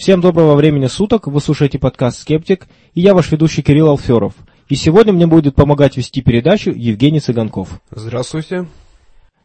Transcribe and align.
Всем 0.00 0.22
доброго 0.22 0.54
времени 0.54 0.86
суток, 0.86 1.26
вы 1.26 1.42
слушаете 1.42 1.78
подкаст 1.78 2.20
«Скептик», 2.20 2.68
и 2.94 3.02
я 3.02 3.12
ваш 3.12 3.30
ведущий 3.30 3.60
Кирилл 3.60 3.90
Алферов. 3.90 4.32
И 4.70 4.74
сегодня 4.74 5.12
мне 5.12 5.26
будет 5.26 5.54
помогать 5.54 5.98
вести 5.98 6.22
передачу 6.22 6.70
Евгений 6.70 7.20
Цыганков. 7.20 7.82
Здравствуйте. 7.90 8.66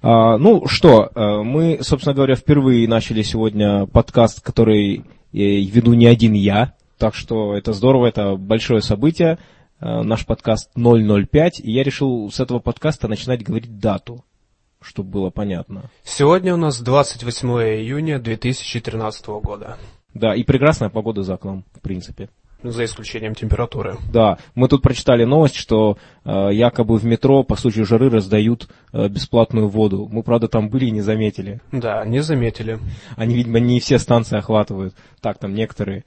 А, 0.02 0.38
ну 0.38 0.66
что, 0.66 1.12
а, 1.14 1.44
мы, 1.44 1.80
собственно 1.82 2.16
говоря, 2.16 2.36
впервые 2.36 2.88
начали 2.88 3.22
сегодня 3.22 3.86
подкаст, 3.86 4.40
который 4.40 5.00
э, 5.00 5.04
веду 5.34 5.92
не 5.92 6.06
один 6.06 6.32
я, 6.32 6.74
так 6.98 7.16
что 7.16 7.54
это 7.54 7.74
здорово, 7.74 8.06
это 8.06 8.38
большое 8.38 8.82
событие. 8.82 9.40
А, 9.82 10.04
наш 10.04 10.26
подкаст 10.26 10.70
005, 10.74 11.60
и 11.60 11.70
я 11.70 11.84
решил 11.84 12.32
с 12.32 12.40
этого 12.40 12.60
подкаста 12.60 13.10
начинать 13.10 13.44
говорить 13.44 13.78
дату, 13.80 14.24
чтобы 14.80 15.10
было 15.10 15.30
понятно. 15.32 15.92
Сегодня 16.06 16.54
у 16.54 16.58
нас 16.58 16.80
28 16.80 17.50
июня 17.50 18.20
2013 18.20 19.28
года. 19.44 19.76
Да, 20.16 20.34
и 20.34 20.44
прекрасная 20.44 20.90
погода 20.90 21.22
за 21.22 21.36
окном, 21.36 21.66
в 21.74 21.82
принципе. 21.82 22.30
За 22.64 22.86
исключением 22.86 23.36
температуры. 23.36 23.98
Да, 24.12 24.40
мы 24.56 24.68
тут 24.68 24.82
прочитали 24.82 25.24
новость, 25.24 25.56
что 25.56 25.98
э, 26.24 26.50
якобы 26.52 26.98
в 26.98 27.06
метро 27.06 27.44
по 27.44 27.56
случаю 27.56 27.86
жары 27.86 28.10
раздают 28.10 28.68
э, 28.92 29.08
бесплатную 29.08 29.68
воду. 29.68 30.08
Мы, 30.12 30.24
правда, 30.24 30.48
там 30.48 30.70
были 30.70 30.86
и 30.86 30.92
не 30.92 31.02
заметили. 31.02 31.62
Да, 31.72 32.04
не 32.06 32.22
заметили. 32.22 32.80
Они, 33.18 33.36
видимо, 33.36 33.60
не 33.60 33.80
все 33.80 34.00
станции 34.00 34.38
охватывают. 34.38 34.96
Так, 35.22 35.38
там 35.38 35.54
некоторые. 35.54 36.06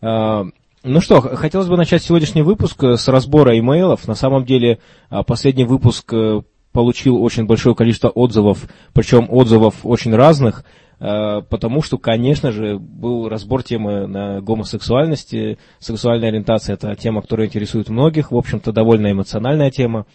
Э, 0.00 0.44
ну 0.82 1.00
что, 1.02 1.20
хотелось 1.20 1.68
бы 1.68 1.76
начать 1.76 2.02
сегодняшний 2.02 2.42
выпуск 2.42 2.82
э, 2.82 2.96
с 2.96 3.06
разбора 3.06 3.58
имейлов. 3.58 4.08
На 4.08 4.14
самом 4.14 4.46
деле, 4.46 4.78
э, 5.10 5.22
последний 5.24 5.64
выпуск 5.64 6.10
э, 6.14 6.40
получил 6.72 7.22
очень 7.22 7.44
большое 7.44 7.74
количество 7.74 8.08
отзывов, 8.08 8.66
причем 8.94 9.26
отзывов 9.28 9.74
очень 9.84 10.14
разных. 10.14 10.64
Э, 11.00 11.40
потому 11.48 11.82
что, 11.82 11.98
конечно 11.98 12.52
же, 12.52 12.78
был 12.78 13.28
разбор 13.28 13.62
темы 13.62 14.06
на 14.06 14.40
гомосексуальности. 14.40 15.58
Сексуальная 15.78 16.28
ориентация– 16.28 16.74
это 16.74 16.94
тема, 16.94 17.22
которая 17.22 17.46
интересует 17.46 17.88
многих, 17.88 18.30
в 18.30 18.36
общем-то, 18.36 18.72
довольно 18.72 19.10
эмоциональная 19.10 19.70
тема. 19.70 20.06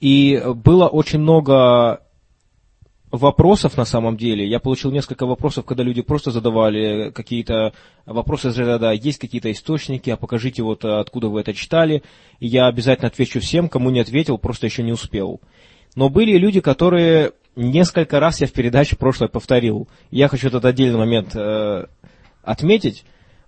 И 0.00 0.42
было 0.54 0.88
очень 0.88 1.20
много 1.20 2.00
вопросов 3.10 3.76
на 3.76 3.84
самом 3.84 4.16
деле. 4.16 4.46
Я 4.46 4.58
получил 4.58 4.90
несколько 4.90 5.24
вопросов, 5.24 5.64
когда 5.64 5.84
люди 5.84 6.02
просто 6.02 6.30
задавали 6.30 7.10
какие-то 7.10 7.72
вопросы 8.06 8.48
из 8.48 8.58
ряда, 8.58 8.90
есть 8.92 9.18
какие-то 9.18 9.52
источники, 9.52 10.10
а 10.10 10.16
покажите 10.16 10.62
вот 10.62 10.84
откуда 10.84 11.28
вы 11.28 11.40
это 11.40 11.54
читали. 11.54 12.02
И 12.40 12.48
я 12.48 12.66
обязательно 12.66 13.08
отвечу 13.08 13.40
всем, 13.40 13.68
кому 13.68 13.90
не 13.90 14.00
ответил, 14.00 14.36
просто 14.38 14.66
еще 14.66 14.82
не 14.82 14.92
успел. 14.92 15.40
Но 15.94 16.08
были 16.08 16.36
люди, 16.36 16.60
которые 16.60 17.32
несколько 17.56 18.20
раз 18.20 18.40
я 18.40 18.46
в 18.46 18.52
передаче 18.52 18.96
прошлой 18.96 19.28
повторил. 19.28 19.88
Я 20.10 20.28
хочу 20.28 20.48
этот 20.48 20.64
отдельный 20.64 20.98
момент 20.98 21.34
э, 21.34 21.86
отметить, 22.42 23.04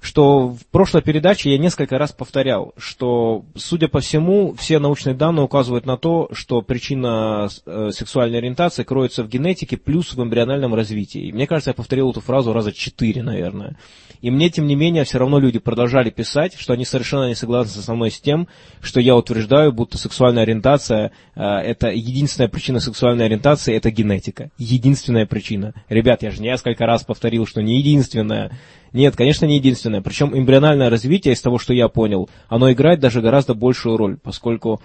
что 0.06 0.50
в 0.50 0.64
прошлой 0.66 1.02
передаче 1.02 1.50
я 1.50 1.58
несколько 1.58 1.98
раз 1.98 2.12
повторял, 2.12 2.72
что, 2.78 3.44
судя 3.56 3.88
по 3.88 3.98
всему, 3.98 4.54
все 4.54 4.78
научные 4.78 5.16
данные 5.16 5.42
указывают 5.42 5.84
на 5.84 5.96
то, 5.96 6.28
что 6.30 6.62
причина 6.62 7.48
э, 7.66 7.90
сексуальной 7.92 8.38
ориентации 8.38 8.84
кроется 8.84 9.24
в 9.24 9.28
генетике 9.28 9.76
плюс 9.76 10.14
в 10.14 10.22
эмбриональном 10.22 10.76
развитии. 10.76 11.32
Мне 11.32 11.48
кажется, 11.48 11.70
я 11.70 11.74
повторил 11.74 12.12
эту 12.12 12.20
фразу 12.20 12.52
раза 12.52 12.72
четыре, 12.72 13.24
наверное. 13.24 13.76
И 14.20 14.30
мне, 14.30 14.48
тем 14.48 14.68
не 14.68 14.76
менее, 14.76 15.02
все 15.02 15.18
равно 15.18 15.40
люди 15.40 15.58
продолжали 15.58 16.10
писать, 16.10 16.54
что 16.56 16.72
они 16.72 16.84
совершенно 16.84 17.26
не 17.26 17.34
согласны 17.34 17.82
со 17.82 17.92
мной 17.92 18.12
с 18.12 18.20
тем, 18.20 18.46
что 18.80 19.00
я 19.00 19.16
утверждаю, 19.16 19.72
будто 19.72 19.98
сексуальная 19.98 20.44
ориентация 20.44 21.10
э, 21.34 21.42
это 21.42 21.88
единственная 21.88 22.48
причина 22.48 22.78
сексуальной 22.78 23.24
ориентации, 23.24 23.74
это 23.74 23.90
генетика. 23.90 24.50
Единственная 24.56 25.26
причина. 25.26 25.74
Ребят, 25.88 26.22
я 26.22 26.30
же 26.30 26.40
несколько 26.40 26.86
раз 26.86 27.02
повторил, 27.02 27.44
что 27.44 27.60
не 27.60 27.78
единственная. 27.78 28.52
Нет, 28.96 29.14
конечно, 29.14 29.44
не 29.44 29.56
единственная. 29.56 30.00
Причем 30.00 30.34
эмбриональное 30.34 30.88
развитие, 30.88 31.34
из 31.34 31.42
того, 31.42 31.58
что 31.58 31.74
я 31.74 31.88
понял, 31.88 32.30
оно 32.48 32.72
играет 32.72 32.98
даже 32.98 33.20
гораздо 33.20 33.52
большую 33.52 33.98
роль, 33.98 34.16
поскольку 34.16 34.80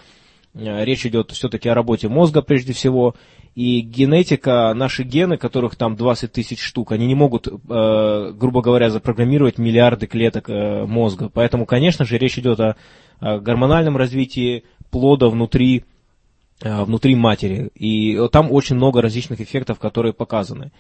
э, 0.54 0.84
речь 0.84 1.06
идет 1.06 1.32
все-таки 1.32 1.70
о 1.70 1.74
работе 1.74 2.10
мозга 2.10 2.42
прежде 2.42 2.74
всего, 2.74 3.16
и 3.56 3.80
генетика, 3.80 4.74
наши 4.76 5.04
гены, 5.04 5.38
которых 5.38 5.78
там 5.78 5.96
20 5.96 6.30
тысяч 6.30 6.62
штук, 6.62 6.92
они 6.92 7.08
не 7.08 7.16
могут, 7.16 7.48
э, 7.48 8.34
грубо 8.36 8.62
говоря, 8.62 8.90
запрограммировать 8.90 9.58
миллиарды 9.58 10.08
клеток 10.08 10.50
э, 10.50 10.86
мозга. 10.86 11.30
Поэтому, 11.34 11.66
конечно 11.66 12.04
же, 12.04 12.18
речь 12.18 12.38
идет 12.38 12.60
о, 12.60 12.76
о 13.22 13.40
гормональном 13.40 13.96
развитии 13.96 14.66
плода 14.90 15.30
внутри, 15.30 15.86
внутри 16.62 17.16
матери. 17.16 17.72
И 17.76 18.20
там 18.32 18.52
очень 18.52 18.76
много 18.76 19.02
различных 19.02 19.42
эффектов, 19.42 19.80
которые 19.80 20.14
показаны. 20.14 20.72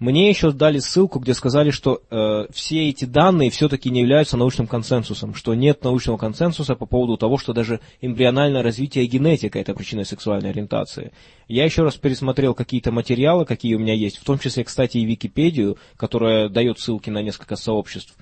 Мне 0.00 0.30
еще 0.30 0.50
дали 0.50 0.78
ссылку, 0.78 1.18
где 1.18 1.34
сказали, 1.34 1.70
что 1.70 2.00
э, 2.10 2.46
все 2.50 2.88
эти 2.88 3.04
данные 3.04 3.50
все-таки 3.50 3.90
не 3.90 4.00
являются 4.00 4.38
научным 4.38 4.66
консенсусом, 4.66 5.34
что 5.34 5.54
нет 5.54 5.84
научного 5.84 6.16
консенсуса 6.16 6.74
по 6.74 6.86
поводу 6.86 7.18
того, 7.18 7.36
что 7.36 7.52
даже 7.52 7.80
эмбриональное 8.00 8.62
развитие 8.62 9.04
генетика– 9.04 9.58
это 9.60 9.74
причина 9.74 10.04
сексуальной 10.04 10.50
ориентации. 10.50 11.12
Я 11.48 11.66
еще 11.66 11.82
раз 11.82 11.96
пересмотрел 11.96 12.54
какие-то 12.54 12.92
материалы, 12.92 13.44
какие 13.44 13.74
у 13.74 13.78
меня 13.78 13.92
есть, 13.92 14.16
в 14.16 14.24
том 14.24 14.38
числе, 14.38 14.64
кстати, 14.64 14.96
и 14.96 15.04
Википедию, 15.04 15.76
которая 15.98 16.48
дает 16.48 16.78
ссылки 16.78 17.10
на 17.10 17.20
несколько 17.20 17.56
сообществ, 17.56 18.16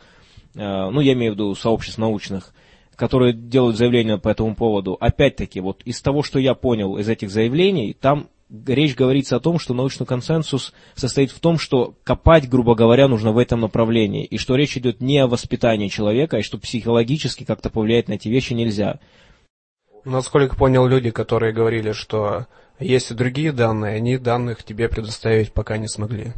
э, 0.57 0.91
ну, 0.91 1.01
я 1.01 1.13
имею 1.13 1.33
в 1.33 1.35
виду 1.37 1.55
сообществ 1.55 1.99
научных, 1.99 2.53
которые 2.99 3.33
делают 3.33 3.77
заявления 3.77 4.19
по 4.19 4.29
этому 4.29 4.57
поводу. 4.57 4.97
Опять-таки, 4.99 5.61
вот 5.61 5.83
из 5.85 6.03
того, 6.03 6.25
что 6.25 6.41
я 6.41 6.55
понял 6.55 6.99
из 6.99 7.09
этих 7.09 7.31
заявлений, 7.31 7.97
там 7.99 8.27
речь 8.67 8.97
говорится 8.97 9.37
о 9.37 9.41
том, 9.41 9.61
что 9.61 9.73
научный 9.73 10.05
консенсус 10.05 10.75
состоит 10.97 11.31
в 11.31 11.39
том, 11.39 11.59
что 11.59 11.95
копать, 12.03 12.49
грубо 12.49 12.75
говоря, 12.75 13.07
нужно 13.07 13.31
в 13.31 13.39
этом 13.39 13.61
направлении, 13.61 14.25
и 14.25 14.37
что 14.37 14.57
речь 14.57 14.77
идет 14.77 15.01
не 15.01 15.19
о 15.19 15.29
воспитании 15.29 15.87
человека, 15.87 16.39
и 16.39 16.43
что 16.43 16.59
психологически 16.59 17.45
как-то 17.45 17.71
повлиять 17.71 18.09
на 18.09 18.15
эти 18.15 18.29
вещи 18.29 18.53
нельзя. 18.53 18.99
Насколько 20.05 20.57
понял, 20.57 20.85
люди, 20.89 21.11
которые 21.11 21.53
говорили, 21.53 21.93
что 21.93 22.47
есть 22.81 23.13
и 23.13 23.15
другие 23.15 23.53
данные, 23.53 23.95
они 23.95 24.19
данных 24.19 24.65
тебе 24.65 24.89
предоставить 24.89 25.53
пока 25.53 25.79
не 25.79 25.87
смогли. 25.87 26.33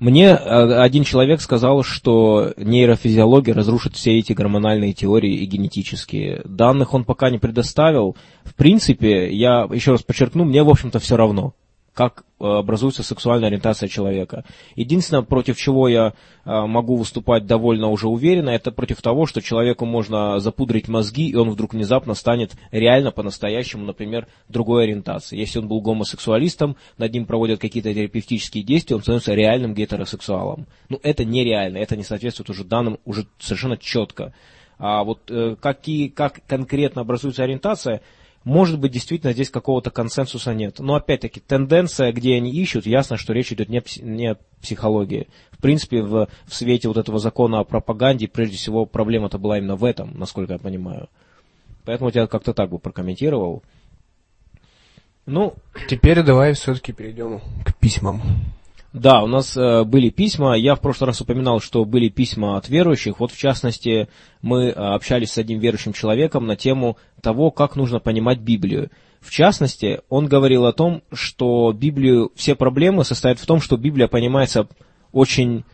Мне 0.00 0.28
э, 0.28 0.34
один 0.34 1.04
человек 1.04 1.42
сказал, 1.42 1.82
что 1.82 2.54
нейрофизиология 2.56 3.52
разрушит 3.52 3.96
все 3.96 4.18
эти 4.18 4.32
гормональные 4.32 4.94
теории 4.94 5.34
и 5.34 5.44
генетические. 5.44 6.40
Данных 6.46 6.94
он 6.94 7.04
пока 7.04 7.28
не 7.28 7.38
предоставил. 7.38 8.16
В 8.42 8.54
принципе, 8.54 9.30
я 9.30 9.68
еще 9.70 9.92
раз 9.92 10.02
подчеркну, 10.02 10.44
мне, 10.44 10.62
в 10.62 10.70
общем-то, 10.70 10.98
все 11.00 11.16
равно 11.16 11.54
как 11.94 12.24
э, 12.38 12.44
образуется 12.44 13.02
сексуальная 13.02 13.48
ориентация 13.48 13.88
человека. 13.88 14.44
Единственное, 14.76 15.22
против 15.22 15.56
чего 15.58 15.88
я 15.88 16.14
э, 16.44 16.60
могу 16.66 16.96
выступать 16.96 17.46
довольно 17.46 17.88
уже 17.88 18.08
уверенно, 18.08 18.50
это 18.50 18.70
против 18.70 19.02
того, 19.02 19.26
что 19.26 19.42
человеку 19.42 19.86
можно 19.86 20.38
запудрить 20.38 20.88
мозги, 20.88 21.28
и 21.28 21.34
он 21.34 21.50
вдруг 21.50 21.74
внезапно 21.74 22.14
станет 22.14 22.52
реально 22.70 23.10
по-настоящему, 23.10 23.84
например, 23.84 24.28
другой 24.48 24.84
ориентации. 24.84 25.36
Если 25.36 25.58
он 25.58 25.68
был 25.68 25.80
гомосексуалистом, 25.80 26.76
над 26.96 27.12
ним 27.12 27.26
проводят 27.26 27.60
какие-то 27.60 27.92
терапевтические 27.92 28.62
действия, 28.62 28.96
он 28.96 29.02
становится 29.02 29.34
реальным 29.34 29.74
гетеросексуалом. 29.74 30.66
Ну, 30.88 31.00
это 31.02 31.24
нереально, 31.24 31.78
это 31.78 31.96
не 31.96 32.04
соответствует 32.04 32.50
уже 32.50 32.64
данным 32.64 32.98
уже 33.04 33.26
совершенно 33.38 33.76
четко. 33.76 34.32
А 34.78 35.04
вот 35.04 35.30
э, 35.30 35.56
какие, 35.60 36.08
как 36.08 36.40
конкретно 36.46 37.02
образуется 37.02 37.42
ориентация– 37.42 38.00
может 38.44 38.78
быть, 38.78 38.92
действительно 38.92 39.32
здесь 39.32 39.50
какого-то 39.50 39.90
консенсуса 39.90 40.54
нет. 40.54 40.78
Но 40.78 40.94
опять-таки, 40.94 41.40
тенденция, 41.40 42.10
где 42.12 42.34
они 42.36 42.50
ищут, 42.50 42.86
ясно, 42.86 43.18
что 43.18 43.34
речь 43.34 43.52
идет 43.52 43.68
не 43.68 43.82
не 44.02 44.32
о 44.32 44.36
психологии. 44.62 45.28
В 45.50 45.58
принципе, 45.58 46.02
в, 46.02 46.28
в 46.46 46.54
свете 46.54 46.88
вот 46.88 46.96
этого 46.96 47.18
закона 47.18 47.60
о 47.60 47.64
пропаганде, 47.64 48.28
прежде 48.28 48.56
всего, 48.56 48.86
проблема-то 48.86 49.38
была 49.38 49.58
именно 49.58 49.76
в 49.76 49.84
этом, 49.84 50.18
насколько 50.18 50.54
я 50.54 50.58
понимаю. 50.58 51.08
Поэтому 51.84 52.10
я 52.14 52.26
как-то 52.26 52.54
так 52.54 52.70
бы 52.70 52.78
прокомментировал. 52.78 53.62
Ну, 55.26 55.54
теперь 55.88 56.22
давай 56.22 56.54
все-таки 56.54 56.92
перейдем 56.92 57.40
к 57.64 57.74
письмам. 57.76 58.22
Да, 58.92 59.22
у 59.22 59.28
нас 59.28 59.56
э, 59.56 59.84
были 59.84 60.10
письма. 60.10 60.56
Я 60.56 60.74
в 60.74 60.80
прошлый 60.80 61.06
раз 61.06 61.20
упоминал, 61.20 61.60
что 61.60 61.84
были 61.84 62.08
письма 62.08 62.56
от 62.56 62.68
верующих. 62.68 63.20
Вот 63.20 63.30
в 63.30 63.38
частности, 63.38 64.08
мы 64.42 64.64
э, 64.64 64.72
общались 64.72 65.32
с 65.32 65.38
одним 65.38 65.60
верующим 65.60 65.92
человеком 65.92 66.46
на 66.46 66.56
тему 66.56 66.96
того, 67.22 67.52
как 67.52 67.76
нужно 67.76 68.00
понимать 68.00 68.40
Библию. 68.40 68.90
В 69.20 69.30
частности, 69.30 70.00
он 70.08 70.26
говорил 70.26 70.66
о 70.66 70.72
том, 70.72 71.02
что 71.12 71.72
Библию, 71.72 72.32
все 72.34 72.56
проблемы 72.56 73.04
состоят 73.04 73.38
в 73.38 73.46
том, 73.46 73.60
что 73.60 73.76
Библия 73.76 74.08
понимается 74.08 74.66
очень 75.12 75.64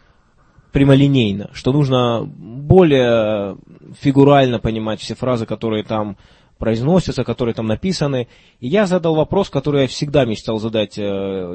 прямолинейно, 0.72 1.48
что 1.54 1.72
нужно 1.72 2.22
более 2.26 3.56
фигурально 3.98 4.58
понимать 4.58 5.00
все 5.00 5.14
фразы, 5.14 5.46
которые 5.46 5.84
там 5.84 6.18
произносятся, 6.58 7.24
которые 7.24 7.54
там 7.54 7.66
написаны. 7.66 8.28
И 8.60 8.68
я 8.68 8.86
задал 8.86 9.14
вопрос, 9.14 9.50
который 9.50 9.82
я 9.82 9.88
всегда 9.88 10.24
мечтал 10.24 10.58
задать 10.58 10.98
э, 10.98 11.02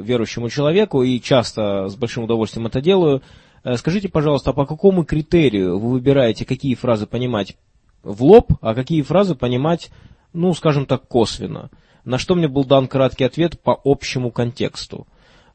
верующему 0.02 0.48
человеку, 0.48 1.02
и 1.02 1.20
часто 1.20 1.88
с 1.88 1.96
большим 1.96 2.24
удовольствием 2.24 2.66
это 2.66 2.80
делаю. 2.80 3.22
Э, 3.64 3.76
скажите, 3.76 4.08
пожалуйста, 4.08 4.50
а 4.50 4.52
по 4.52 4.66
какому 4.66 5.04
критерию 5.04 5.78
вы 5.78 5.92
выбираете, 5.92 6.44
какие 6.44 6.74
фразы 6.74 7.06
понимать 7.06 7.56
в 8.02 8.22
лоб, 8.22 8.52
а 8.60 8.74
какие 8.74 9.02
фразы 9.02 9.34
понимать, 9.34 9.90
ну, 10.32 10.54
скажем 10.54 10.86
так, 10.86 11.06
косвенно? 11.08 11.70
На 12.04 12.18
что 12.18 12.34
мне 12.34 12.48
был 12.48 12.64
дан 12.64 12.88
краткий 12.88 13.24
ответ 13.24 13.60
по 13.60 13.80
общему 13.84 14.30
контексту. 14.30 15.06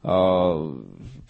А, 0.02 0.74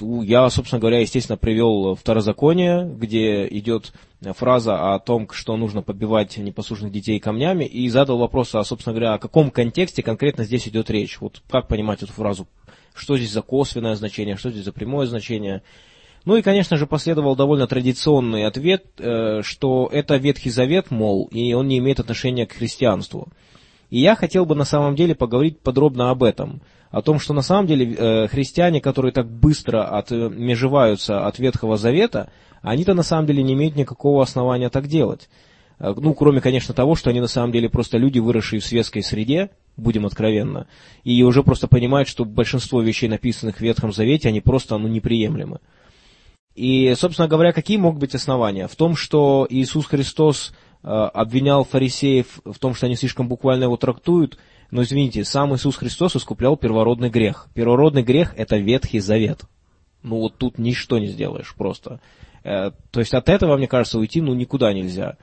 я, 0.00 0.50
собственно 0.50 0.80
говоря, 0.80 1.00
естественно, 1.00 1.36
привел 1.36 1.94
второзаконие, 1.94 2.84
где 2.84 3.46
идет 3.48 3.92
фраза 4.20 4.94
о 4.94 4.98
том, 4.98 5.28
что 5.30 5.56
нужно 5.56 5.82
побивать 5.82 6.36
непослушных 6.36 6.92
детей 6.92 7.18
камнями, 7.18 7.64
и 7.64 7.88
задал 7.88 8.18
вопрос, 8.18 8.54
а, 8.54 8.64
собственно 8.64 8.94
говоря, 8.94 9.14
о 9.14 9.18
каком 9.18 9.50
контексте 9.50 10.02
конкретно 10.02 10.44
здесь 10.44 10.68
идет 10.68 10.90
речь. 10.90 11.20
Вот 11.20 11.42
как 11.50 11.68
понимать 11.68 12.02
эту 12.02 12.12
фразу? 12.12 12.46
Что 12.94 13.16
здесь 13.16 13.32
за 13.32 13.42
косвенное 13.42 13.94
значение, 13.94 14.36
что 14.36 14.50
здесь 14.50 14.64
за 14.64 14.72
прямое 14.72 15.06
значение? 15.06 15.62
Ну 16.24 16.36
и, 16.36 16.42
конечно 16.42 16.76
же, 16.76 16.86
последовал 16.86 17.36
довольно 17.36 17.66
традиционный 17.66 18.44
ответ, 18.44 18.84
э, 18.98 19.40
что 19.42 19.88
это 19.90 20.16
Ветхий 20.16 20.50
Завет, 20.50 20.90
мол, 20.90 21.28
и 21.30 21.52
он 21.54 21.68
не 21.68 21.78
имеет 21.78 22.00
отношения 22.00 22.44
к 22.44 22.52
христианству. 22.52 23.28
И 23.88 24.00
я 24.00 24.14
хотел 24.14 24.44
бы 24.44 24.54
на 24.54 24.64
самом 24.64 24.94
деле 24.94 25.14
поговорить 25.14 25.58
подробно 25.60 26.10
об 26.10 26.22
этом– 26.22 26.60
о 26.90 27.02
том, 27.02 27.19
что 27.19 27.35
на 27.35 27.43
самом 27.43 27.67
деле 27.67 27.94
э, 27.94 28.29
христиане, 28.29 28.81
которые 28.81 29.12
так 29.12 29.31
быстро 29.31 29.85
отмежеваются 29.85 31.26
от 31.26 31.38
Ветхого 31.38 31.76
Завета, 31.76 32.31
они-то 32.62 32.94
на 32.94 33.02
самом 33.02 33.26
деле 33.26 33.43
не 33.43 33.55
имеют 33.55 33.76
никакого 33.76 34.23
основания 34.23 34.70
так 34.70 34.87
делать. 34.87 35.29
Э, 35.79 35.94
ну, 35.96 36.14
кроме, 36.14 36.40
конечно, 36.40 36.75
того, 36.75 36.94
что 36.94 37.11
они 37.11 37.20
на 37.20 37.29
самом 37.29 37.52
деле 37.52 37.69
просто 37.69 37.99
люди, 37.99 38.19
выросшие 38.19 38.61
в 38.61 38.64
светской 38.64 39.02
среде, 39.02 39.50
будем 39.76 40.06
откровенно, 40.06 40.67
и 41.05 41.23
уже 41.23 41.43
просто 41.43 41.69
понимают, 41.69 42.08
что 42.08 42.25
большинство 42.25 42.81
вещей, 42.81 43.08
написанных 43.08 43.56
в 43.56 43.61
Ветхом 43.61 43.93
Завете, 43.93 44.29
они 44.29 44.40
просто 44.40 44.76
ну, 44.79 44.88
неприемлемы. 44.88 45.61
И, 46.55 46.93
собственно 46.96 47.29
говоря, 47.29 47.52
какие 47.52 47.76
могут 47.76 48.00
быть 48.00 48.14
основания? 48.17 48.67
В 48.67 48.75
том, 48.75 48.96
что 48.96 49.46
Иисус 49.49 49.87
Христос 49.87 50.52
э, 50.82 50.88
обвинял 50.88 51.64
фарисеев 51.64 52.40
в 52.44 52.58
том, 52.58 52.75
что 52.75 52.87
они 52.87 52.96
слишком 52.96 53.29
буквально 53.29 53.64
его 53.64 53.76
трактуют, 53.76 54.38
но 54.70 54.82
извините, 54.82 55.24
сам 55.24 55.54
Иисус 55.54 55.76
Христос 55.76 56.16
искуплял 56.16 56.56
первородный 56.56 57.10
грех. 57.10 57.48
Первородный 57.54 58.02
грех– 58.02 58.34
это 58.36 58.56
Ветхий 58.56 59.00
Завет. 59.00 59.42
Ну 60.02 60.16
вот 60.16 60.36
тут 60.36 60.58
ничто 60.58 60.98
не 60.98 61.06
сделаешь 61.06 61.54
просто. 61.56 62.00
Э, 62.44 62.72
то 62.90 63.00
есть 63.00 63.14
от 63.14 63.28
этого, 63.28 63.56
мне 63.56 63.66
кажется, 63.66 63.98
уйти 63.98 64.20
ну 64.20 64.34
никуда 64.34 64.72
нельзя. 64.72 65.16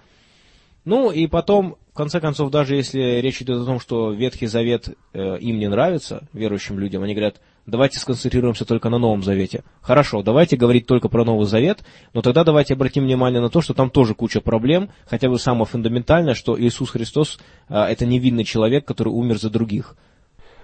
Ну 0.83 1.12
и 1.12 1.27
потом, 1.27 1.77
в 1.92 1.95
конце 1.95 2.19
концов, 2.19 2.51
даже 2.51 2.75
если 2.75 3.19
речь 3.21 3.42
идет 3.42 3.62
о 3.62 3.65
том, 3.65 3.80
что 3.80 4.12
Ветхий 4.12 4.47
Завет 4.47 4.89
э, 5.13 5.38
им 5.39 5.59
не 5.59 5.69
нравится, 5.69 6.27
верующим 6.33 6.80
людям, 6.80 7.03
они 7.03 7.13
говорят– 7.13 7.42
давайте 7.66 8.00
сконцентрируемся 8.00 8.66
только 8.66 8.90
на 8.90 8.98
Новом 8.98 9.24
Завете. 9.24 9.64
Хорошо, 9.82 10.22
давайте 10.22 10.58
говорить 10.58 10.86
только 10.88 11.10
про 11.10 11.24
Новый 11.24 11.46
Завет, 11.46 11.84
но 12.14 12.22
тогда 12.22 12.44
давайте 12.44 12.74
обратим 12.74 13.04
внимание 13.04 13.42
на 13.42 13.50
то, 13.50 13.62
что 13.62 13.74
там 13.74 13.90
тоже 13.90 14.14
куча 14.14 14.42
проблем, 14.42 14.90
хотя 15.06 15.30
бы 15.30 15.40
самое 15.40 15.66
фундаментальное, 15.66 16.34
что 16.34 16.60
Иисус 16.60 16.90
Христос 16.92 17.40
а, 17.68 17.90
это 17.90 18.06
невинный 18.06 18.44
человек, 18.44 18.86
который 18.86 19.10
умер 19.10 19.40
за 19.40 19.50
других. 19.50 19.96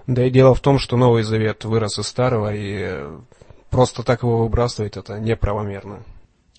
Да 0.07 0.25
и 0.25 0.30
дело 0.30 0.56
в 0.56 0.62
том, 0.62 0.80
что 0.80 0.98
Новый 0.98 1.24
Завет 1.24 1.63
вырос 1.65 2.00
из 2.00 2.07
старого, 2.07 2.53
и 2.53 3.03
просто 3.69 4.03
так 4.03 4.24
его 4.24 4.39
выбрасывать 4.39 4.98
это 4.98 5.19
неправомерно. 5.19 6.03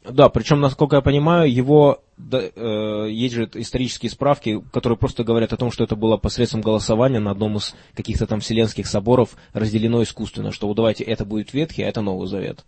Да, 0.05 0.29
причем, 0.29 0.61
насколько 0.61 0.97
я 0.97 1.03
понимаю, 1.03 1.53
его 1.53 2.03
да, 2.17 2.41
э, 2.41 3.09
есть 3.11 3.35
же 3.35 3.49
исторические 3.55 4.11
справки, 4.11 4.63
которые 4.73 4.99
просто 4.99 5.23
говорят 5.23 5.53
о 5.53 5.57
том, 5.57 5.71
что 5.71 5.85
это 5.85 5.95
было 5.95 6.17
посредством 6.17 6.61
голосования 6.61 7.21
на 7.21 7.31
одном 7.31 7.57
из 7.57 7.75
каких-то 7.95 8.27
там 8.27 8.41
вселенских 8.41 8.87
соборов 8.87 9.37
разделено 9.53 10.03
искусственно, 10.03 10.51
что 10.51 10.67
вот 10.67 10.75
давайте 10.75 11.05
это 11.05 11.25
будет 11.25 11.53
Ветхий, 11.53 11.85
а 11.85 11.89
это 11.89 12.01
Новый 12.01 12.27
Завет. 12.27 12.65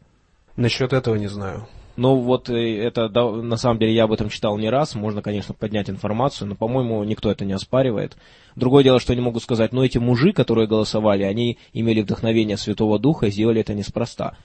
Насчет 0.56 0.92
этого 0.92 1.16
не 1.16 1.26
знаю. 1.26 1.66
Ну 1.96 2.16
вот 2.16 2.50
э, 2.50 2.78
это, 2.78 3.08
да, 3.08 3.28
на 3.28 3.56
самом 3.56 3.78
деле, 3.78 3.94
я 3.94 4.04
об 4.04 4.12
этом 4.12 4.28
читал 4.28 4.56
не 4.56 4.70
раз, 4.70 4.94
можно, 4.94 5.20
конечно, 5.20 5.54
поднять 5.54 5.90
информацию, 5.90 6.48
но, 6.48 6.54
по-моему, 6.54 7.02
никто 7.04 7.30
это 7.30 7.44
не 7.44 7.52
оспаривает. 7.52 8.16
Другое 8.54 8.84
дело, 8.84 9.00
что 9.00 9.12
они 9.12 9.22
могут 9.22 9.42
сказать, 9.42 9.72
но 9.72 9.84
эти 9.84 9.98
мужи, 9.98 10.32
которые 10.32 10.69
голосовали, 10.69 11.25
они 11.25 11.58
имели 11.72 12.02
вдохновение 12.02 12.56
Святого 12.56 13.00
Духа 13.00 13.26
и 13.26 13.30
сделали 13.30 13.60
это 13.60 13.75
неспроста. 13.75 14.37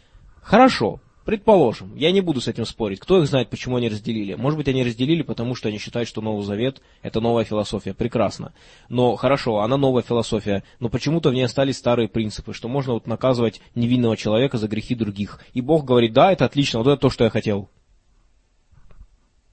Хорошо, 0.42 1.00
Предположим, 1.30 1.96
я 1.96 2.12
не 2.12 2.22
буду 2.22 2.42
с 2.42 2.48
этим 2.48 2.66
спорить. 2.66 3.00
Кто 3.00 3.22
их 3.22 3.28
знает, 3.28 3.52
почему 3.52 3.76
они 3.76 3.88
разделили? 3.88 4.34
Может 4.34 4.58
быть, 4.58 4.68
они 4.68 4.84
разделили, 4.84 5.22
потому 5.22 5.54
что 5.54 5.68
они 5.68 5.78
считают, 5.78 6.10
что 6.10 6.22
Новый 6.22 6.44
Завет– 6.44 6.81
это 7.04 7.22
новая 7.22 7.44
философия. 7.44 7.94
Прекрасно. 7.94 8.52
Но 8.90 9.16
хорошо, 9.16 9.60
она 9.60 9.78
новая 9.78 10.02
философия, 10.02 10.64
но 10.80 10.90
почему-то 10.90 11.30
в 11.30 11.36
ней 11.36 11.44
остались 11.44 11.78
старые 11.78 12.08
принципы, 12.08 12.56
что 12.56 12.68
можно 12.68 12.94
вот 12.94 13.06
наказывать 13.06 13.62
невинного 13.76 14.18
человека 14.18 14.58
за 14.58 14.68
грехи 14.68 14.96
других. 14.96 15.40
И 15.54 15.62
Бог 15.62 15.86
говорит, 15.86 16.14
да, 16.14 16.31
это 16.31 16.46
отлично, 16.46 16.80
вот 16.80 16.88
это 16.88 17.00
то, 17.00 17.12
что 17.12 17.26
я 17.26 17.30
хотел. 17.30 17.70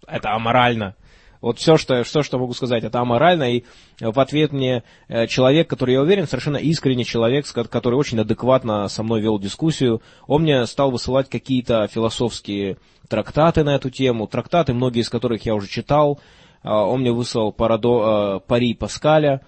Это 0.07 0.33
аморально. 0.33 0.97
Вот 1.41 1.59
все, 1.59 1.77
что, 1.77 2.03
все, 2.03 2.23
что 2.23 2.39
могу 2.39 2.55
сказать, 2.55 2.85
это 2.85 3.01
аморально, 3.01 3.51
и 3.51 3.65
в 4.01 4.19
ответ 4.21 4.53
мне 4.53 4.83
э, 5.09 5.27
человек, 5.27 5.69
который, 5.69 5.95
я 5.95 6.03
уверен, 6.03 6.27
совершенно 6.27 6.57
искренний 6.57 7.05
человек, 7.05 7.47
который 7.47 7.95
очень 7.95 8.21
адекватно 8.21 8.89
со 8.89 9.03
мной 9.03 9.21
вел 9.21 9.39
дискуссию, 9.39 10.03
он 10.27 10.43
мне 10.43 10.67
стал 10.67 10.91
высылать 10.91 11.29
какие-то 11.29 11.87
философские 11.89 12.79
трактаты 13.09 13.65
на 13.65 13.75
эту 13.75 13.91
тему, 13.91 14.27
трактаты, 14.27 14.75
многие 14.75 15.01
из 15.01 15.09
которых 15.09 15.47
я 15.47 15.55
уже 15.55 15.69
читал, 15.69 16.21
а, 16.63 16.85
он 16.85 17.01
мне 17.01 17.13
выслал 17.13 17.53
Парадо, 17.53 18.39
э, 18.39 18.41
Пари 18.47 18.75
Паскаля, 18.75 19.43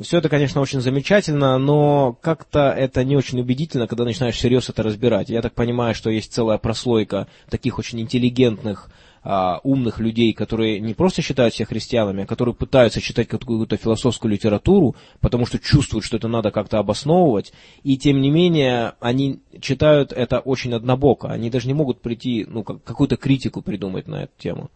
все 0.00 0.18
это, 0.18 0.28
конечно, 0.28 0.60
очень 0.60 0.80
замечательно, 0.80 1.56
но 1.56 2.18
как-то 2.20 2.70
это 2.70 3.04
не 3.04 3.16
очень 3.16 3.40
убедительно, 3.40 3.86
когда 3.86 4.02
начинаешь 4.02 4.34
всерьез 4.34 4.68
это 4.68 4.82
разбирать. 4.82 5.28
Я 5.28 5.40
так 5.40 5.54
понимаю, 5.54 5.94
что 5.94 6.10
есть 6.10 6.32
целая 6.32 6.58
прослойка 6.58 7.28
таких 7.48 7.78
очень 7.78 8.00
интеллигентных 8.00 8.90
а, 9.24 9.60
умных 9.62 9.98
людей, 9.98 10.32
которые 10.34 10.78
не 10.80 10.94
просто 10.94 11.22
считают 11.22 11.54
себя 11.54 11.66
христианами, 11.66 12.24
а 12.24 12.26
которые 12.26 12.54
пытаются 12.54 13.00
читать 13.00 13.26
какую-то 13.26 13.76
философскую 13.76 14.30
литературу, 14.30 14.94
потому 15.20 15.46
что 15.46 15.58
чувствуют, 15.58 16.04
что 16.04 16.18
это 16.18 16.28
надо 16.28 16.50
как-то 16.50 16.78
обосновывать, 16.78 17.52
и 17.82 17.96
тем 17.96 18.20
не 18.20 18.30
менее 18.30 18.92
они 19.00 19.40
читают 19.60 20.12
это 20.12 20.40
очень 20.40 20.74
однобоко, 20.74 21.28
они 21.28 21.50
даже 21.50 21.66
не 21.66 21.74
могут 21.74 22.00
прийти, 22.00 22.44
ну, 22.48 22.62
какую-то 22.62 23.16
критику 23.16 23.62
придумать 23.62 24.06
на 24.06 24.24
эту 24.24 24.32
тему. 24.38 24.70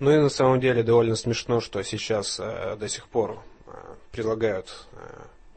Ну 0.00 0.10
и 0.10 0.18
на 0.18 0.28
самом 0.28 0.60
деле 0.60 0.82
довольно 0.82 1.16
смешно, 1.16 1.60
что 1.60 1.82
сейчас 1.82 2.38
э, 2.38 2.76
до 2.78 2.88
сих 2.88 3.06
пор 3.08 3.38
э, 3.66 3.70
предлагают 4.12 4.86
э, 4.92 4.96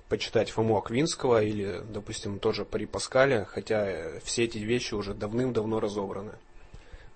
почитать 0.08 0.50
Фому 0.52 0.78
Аквинского 0.78 1.44
или, 1.44 1.81
допустим, 1.90 2.40
тоже 2.40 2.64
Пари 2.64 2.86
Паскаля, 2.86 3.46
хотя 3.46 3.86
э, 3.86 4.20
все 4.24 4.46
эти 4.46 4.60
вещи 4.60 4.94
уже 4.94 5.14
давным-давно 5.14 5.80
разобраны. 5.81 6.31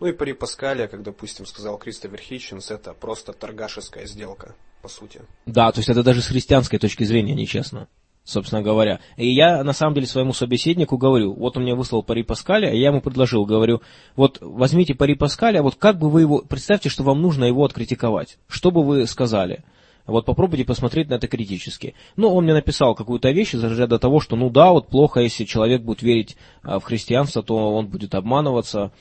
Ну 0.03 0.09
и 0.09 0.11
при 0.11 0.33
Паскале, 0.33 0.89
как, 0.89 1.01
допустим, 1.01 1.45
сказал 1.45 1.77
Кристофер 1.77 2.19
Хитчинс, 2.19 2.71
это 2.71 2.93
просто 2.93 3.31
торгашеская 3.31 4.05
сделка, 4.05 4.53
по 4.81 4.89
сути. 4.89 5.21
Да, 5.45 5.71
то 5.71 5.79
есть 5.79 5.87
это 5.87 6.03
даже 6.03 6.21
с 6.21 6.27
христианской 6.27 6.77
точки 6.77 7.05
зрения 7.05 7.33
нечестно, 7.33 7.87
собственно 8.25 8.61
говоря. 8.61 8.99
И 9.15 9.33
я, 9.33 9.63
на 9.63 9.71
самом 9.71 9.93
деле, 9.93 10.05
своему 10.05 10.33
собеседнику 10.33 10.97
говорю, 10.97 11.33
вот 11.33 11.55
он 11.55 11.63
мне 11.63 11.73
выслал 11.73 12.03
Пари 12.03 12.23
Паскаля, 12.23 12.73
и 12.73 12.79
я 12.79 12.89
ему 12.89 12.99
предложил, 12.99 13.45
говорю, 13.45 13.81
вот 14.17 14.39
возьмите 14.41 14.93
Пари 14.93 15.15
Паскаля, 15.15 15.63
вот 15.63 15.75
как 15.75 15.99
бы 15.99 16.09
вы 16.09 16.19
его, 16.19 16.39
представьте, 16.39 16.89
что 16.89 17.03
вам 17.03 17.21
нужно 17.21 17.45
его 17.45 17.63
откритиковать, 17.63 18.39
что 18.49 18.71
бы 18.71 18.83
вы 18.83 19.07
сказали? 19.07 19.63
Вот 20.05 20.25
попробуйте 20.25 20.65
посмотреть 20.65 21.09
на 21.09 21.15
это 21.15 21.27
критически. 21.27 21.95
Ну, 22.17 22.33
он 22.33 22.43
мне 22.43 22.53
написал 22.53 22.93
какую-то 22.93 23.31
вещь 23.31 23.55
из 23.55 23.63
разряда 23.63 23.99
того, 23.99 24.19
что 24.19 24.35
ну 24.35 24.49
да, 24.49 24.71
вот 24.71 24.89
плохо, 24.89 25.21
если 25.21 25.45
человек 25.45 25.81
будет 25.81 26.01
верить 26.01 26.35
а, 26.61 26.79
в 26.79 26.83
христианство, 26.83 27.41
то 27.41 27.73
он 27.73 27.87
будет 27.87 28.13
обманываться. 28.13 28.91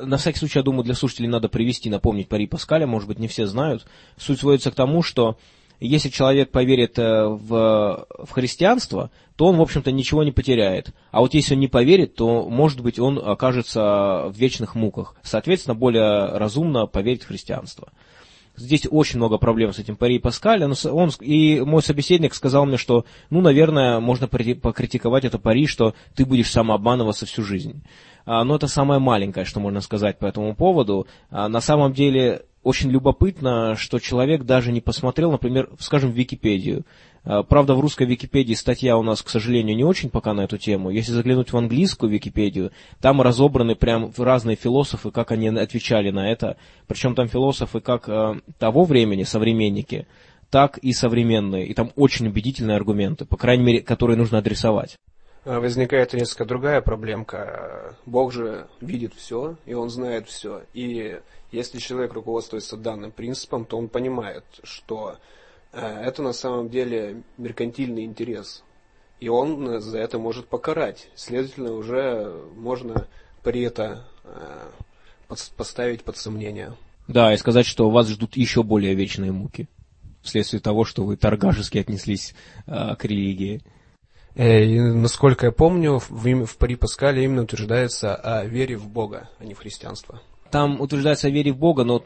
На 0.00 0.18
всякий 0.18 0.38
случай, 0.38 0.58
я 0.58 0.62
думаю, 0.62 0.84
для 0.84 0.94
слушателей 0.94 1.28
надо 1.28 1.48
привести, 1.48 1.88
напомнить 1.88 2.28
Пари 2.28 2.46
Паскаля, 2.46 2.86
может 2.86 3.08
быть, 3.08 3.18
не 3.18 3.28
все 3.28 3.46
знают. 3.46 3.86
Суть 4.18 4.40
сводится 4.40 4.70
к 4.70 4.74
тому, 4.74 5.02
что 5.02 5.38
если 5.80 6.10
человек 6.10 6.50
поверит 6.50 6.98
э, 6.98 7.26
в, 7.26 8.06
в 8.08 8.30
христианство, 8.30 9.10
то 9.36 9.46
он, 9.46 9.56
в 9.56 9.62
общем-то, 9.62 9.90
ничего 9.90 10.22
не 10.22 10.30
потеряет. 10.30 10.94
А 11.10 11.20
вот 11.20 11.34
если 11.34 11.54
он 11.54 11.60
не 11.60 11.66
поверит, 11.66 12.14
то, 12.14 12.48
может 12.48 12.80
быть, 12.82 12.98
он 12.98 13.18
окажется 13.18 14.26
в 14.28 14.34
вечных 14.36 14.74
муках. 14.74 15.16
Соответственно, 15.22 15.74
более 15.74 16.26
разумно 16.36 16.86
поверить 16.86 17.24
в 17.24 17.28
христианство. 17.28 17.88
Здесь 18.62 18.86
очень 18.88 19.18
много 19.18 19.38
проблем 19.38 19.72
с 19.72 19.78
этим 19.80 19.96
Пари 19.96 20.20
Паскаля. 20.20 20.68
Но 20.68 20.74
он, 20.92 21.10
и 21.20 21.60
мой 21.60 21.82
собеседник 21.82 22.32
сказал 22.32 22.64
мне, 22.64 22.76
что, 22.76 23.04
ну, 23.28 23.40
наверное, 23.40 23.98
можно 23.98 24.28
покритиковать 24.28 25.24
это 25.24 25.38
Пари, 25.38 25.66
что 25.66 25.94
ты 26.14 26.24
будешь 26.24 26.50
самообманываться 26.50 27.26
всю 27.26 27.42
жизнь. 27.42 27.82
А, 28.24 28.44
но 28.44 28.54
это 28.54 28.68
самое 28.68 29.00
маленькое, 29.00 29.44
что 29.44 29.58
можно 29.58 29.80
сказать 29.80 30.18
по 30.18 30.26
этому 30.26 30.54
поводу. 30.54 31.08
А, 31.30 31.48
на 31.48 31.60
самом 31.60 31.92
деле, 31.92 32.42
очень 32.62 32.90
любопытно, 32.90 33.74
что 33.76 33.98
человек 33.98 34.44
даже 34.44 34.70
не 34.70 34.80
посмотрел, 34.80 35.32
например, 35.32 35.68
скажем, 35.80 36.12
в 36.12 36.14
Википедию. 36.14 36.84
А, 37.24 37.42
правда, 37.42 37.74
в 37.74 37.80
русской 37.80 38.06
Википедии 38.06 38.54
статья 38.54 38.96
у 38.96 39.02
нас, 39.02 39.22
к 39.22 39.28
сожалению, 39.28 39.76
не 39.76 39.84
очень 39.84 40.10
пока 40.10 40.34
на 40.34 40.42
эту 40.42 40.58
тему. 40.58 40.90
Если 40.90 41.12
заглянуть 41.12 41.52
в 41.52 41.56
английскую 41.56 42.10
Википедию, 42.10 42.72
там 43.00 43.22
разобраны 43.22 43.76
прям 43.76 44.12
разные 44.16 44.56
философы, 44.56 45.10
как 45.10 45.30
они 45.30 45.48
отвечали 45.48 46.10
на 46.10 46.30
это. 46.30 46.56
Причем 46.86 47.14
там 47.14 47.28
философы 47.28 47.80
как 47.80 48.08
э, 48.08 48.40
того 48.58 48.84
времени, 48.84 49.22
современники, 49.22 50.06
так 50.50 50.78
и 50.78 50.92
современные. 50.92 51.66
И 51.66 51.74
там 51.74 51.92
очень 51.94 52.26
убедительные 52.26 52.76
аргументы, 52.76 53.24
по 53.24 53.36
крайней 53.36 53.64
мере, 53.64 53.80
которые 53.80 54.16
нужно 54.16 54.38
адресовать. 54.38 54.96
А, 55.44 55.60
возникает 55.60 56.12
несколько 56.14 56.44
другая 56.44 56.80
проблемка. 56.80 57.94
Бог 58.04 58.32
же 58.32 58.66
видит 58.80 59.14
все, 59.14 59.56
и 59.64 59.74
Он 59.74 59.90
знает 59.90 60.26
все. 60.26 60.62
И 60.74 61.20
если 61.52 61.78
человек 61.78 62.14
руководствуется 62.14 62.76
данным 62.76 63.12
принципом, 63.12 63.64
то 63.64 63.78
он 63.78 63.88
понимает, 63.88 64.44
что 64.64 65.14
Э, 65.14 65.16
это 65.72 66.22
на 66.22 66.32
самом 66.32 66.68
деле 66.68 67.22
меркантильный 67.38 68.04
интерес. 68.04 68.62
и 69.20 69.28
он 69.28 69.80
за 69.80 69.98
это 69.98 70.18
может 70.18 70.46
покарать. 70.48 71.08
Следовательно, 71.14 71.72
уже 71.72 72.32
можно 72.56 73.06
при 73.42 73.62
это 73.62 74.04
э, 74.24 74.68
поставить 75.56 76.02
под 76.02 76.16
сомнение. 76.16 76.74
Да, 77.08 77.32
и 77.32 77.36
сказать, 77.36 77.66
что 77.66 77.90
вас 77.90 78.08
ждут 78.08 78.36
еще 78.36 78.62
более 78.62 78.94
вечные 78.94 79.32
муки 79.32 79.68
вследствие 80.22 80.60
того, 80.60 80.84
что 80.84 81.04
вы 81.04 81.16
торгашески 81.16 81.78
отнеслись 81.78 82.34
э, 82.66 82.94
к 82.96 83.04
религии. 83.04 83.62
Э, 84.34 84.64
и, 84.64 84.80
насколько 84.80 85.46
я 85.46 85.52
помню, 85.52 85.98
в, 85.98 86.46
в 86.46 86.56
Пари 86.56 86.76
Паскале 86.76 87.24
именно 87.24 87.42
утверждается 87.42 88.14
о 88.14 88.44
вере 88.44 88.76
в 88.76 88.88
Бога, 88.88 89.28
а 89.38 89.44
не 89.44 89.54
в 89.54 89.58
христианство. 89.58 90.22
Там 90.52 90.82
утверждается 90.82 91.28
о 91.28 91.30
вере 91.30 91.50
в 91.50 91.56
Бога, 91.56 91.82
но 91.82 91.98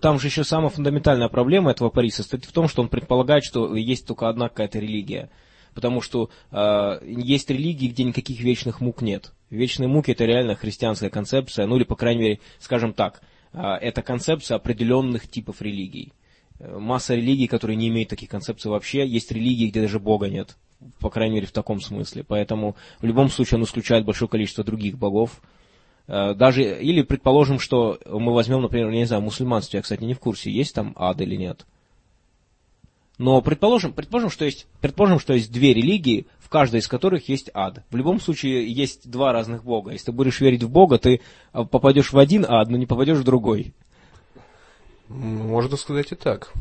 там 0.00 0.18
же 0.18 0.28
еще 0.28 0.42
самая 0.42 0.70
фундаментальная 0.70 1.28
проблема 1.28 1.70
этого 1.70 1.90
Пари 1.90 2.10
состоит 2.10 2.46
в 2.46 2.52
том, 2.52 2.66
что 2.66 2.80
он 2.80 2.88
предполагает, 2.88 3.44
что 3.44 3.76
есть 3.76 4.06
только 4.06 4.30
одна 4.30 4.48
какая-то 4.48 4.78
религия. 4.78 5.28
Потому 5.74 6.00
что 6.00 6.30
э, 6.50 6.98
есть 7.04 7.50
религии, 7.50 7.88
где 7.88 8.04
никаких 8.04 8.40
вечных 8.40 8.80
мук 8.80 9.02
нет. 9.02 9.34
Вечные 9.50 9.86
муки 9.86 10.12
это 10.12 10.24
реально 10.24 10.54
христианская 10.54 11.10
концепция, 11.10 11.66
ну 11.66 11.76
или, 11.76 11.84
по 11.84 11.94
крайней 11.94 12.22
мере, 12.22 12.40
скажем 12.58 12.94
так, 12.94 13.20
э, 13.52 13.60
это 13.60 14.00
концепция 14.00 14.56
определенных 14.56 15.28
типов 15.28 15.60
религий. 15.60 16.14
Э, 16.60 16.78
масса 16.78 17.16
религий, 17.16 17.48
которые 17.48 17.76
не 17.76 17.88
имеют 17.88 18.08
таких 18.08 18.30
концепций 18.30 18.70
вообще. 18.70 19.06
Есть 19.06 19.30
религии, 19.30 19.68
где 19.68 19.82
даже 19.82 20.00
Бога 20.00 20.30
нет. 20.30 20.56
По 21.00 21.10
крайней 21.10 21.34
мере, 21.34 21.46
в 21.46 21.52
таком 21.52 21.82
смысле. 21.82 22.24
Поэтому 22.24 22.76
в 22.98 23.04
любом 23.04 23.28
случае 23.28 23.58
он 23.58 23.64
исключает 23.64 24.06
большое 24.06 24.30
количество 24.30 24.64
других 24.64 24.96
богов. 24.96 25.42
Э, 26.08 26.34
даже, 26.34 26.62
или 26.62 27.02
предположим, 27.02 27.60
что 27.60 28.00
мы 28.06 28.32
возьмем, 28.32 28.62
например, 28.62 28.88
я 28.90 29.00
не 29.00 29.04
знаю, 29.04 29.22
мусульманство, 29.22 29.76
я, 29.76 29.82
кстати, 29.82 30.02
не 30.02 30.14
в 30.14 30.18
курсе, 30.18 30.50
есть 30.50 30.74
там 30.74 30.94
ад 30.96 31.20
или 31.20 31.36
нет. 31.36 31.66
Но 33.18 33.42
предположим, 33.42 33.92
предположим, 33.92 34.30
что 34.30 34.44
есть, 34.44 34.66
предположим, 34.80 35.18
что 35.18 35.34
есть 35.34 35.52
две 35.52 35.74
религии, 35.74 36.26
в 36.38 36.48
каждой 36.48 36.80
из 36.80 36.88
которых 36.88 37.28
есть 37.28 37.50
ад. 37.52 37.84
В 37.90 37.96
любом 37.96 38.20
случае 38.20 38.72
есть 38.72 39.10
два 39.10 39.32
разных 39.32 39.64
бога. 39.64 39.90
Если 39.90 40.06
ты 40.06 40.12
будешь 40.12 40.40
верить 40.40 40.62
в 40.62 40.70
бога, 40.70 40.98
ты 40.98 41.20
э, 41.52 41.64
попадешь 41.64 42.12
в 42.12 42.18
один 42.18 42.46
ад, 42.48 42.70
но 42.70 42.78
не 42.78 42.86
попадешь 42.86 43.18
в 43.18 43.24
другой. 43.24 43.74
Можно 45.08 45.76
сказать 45.76 46.12
и 46.12 46.14
так. 46.14 46.52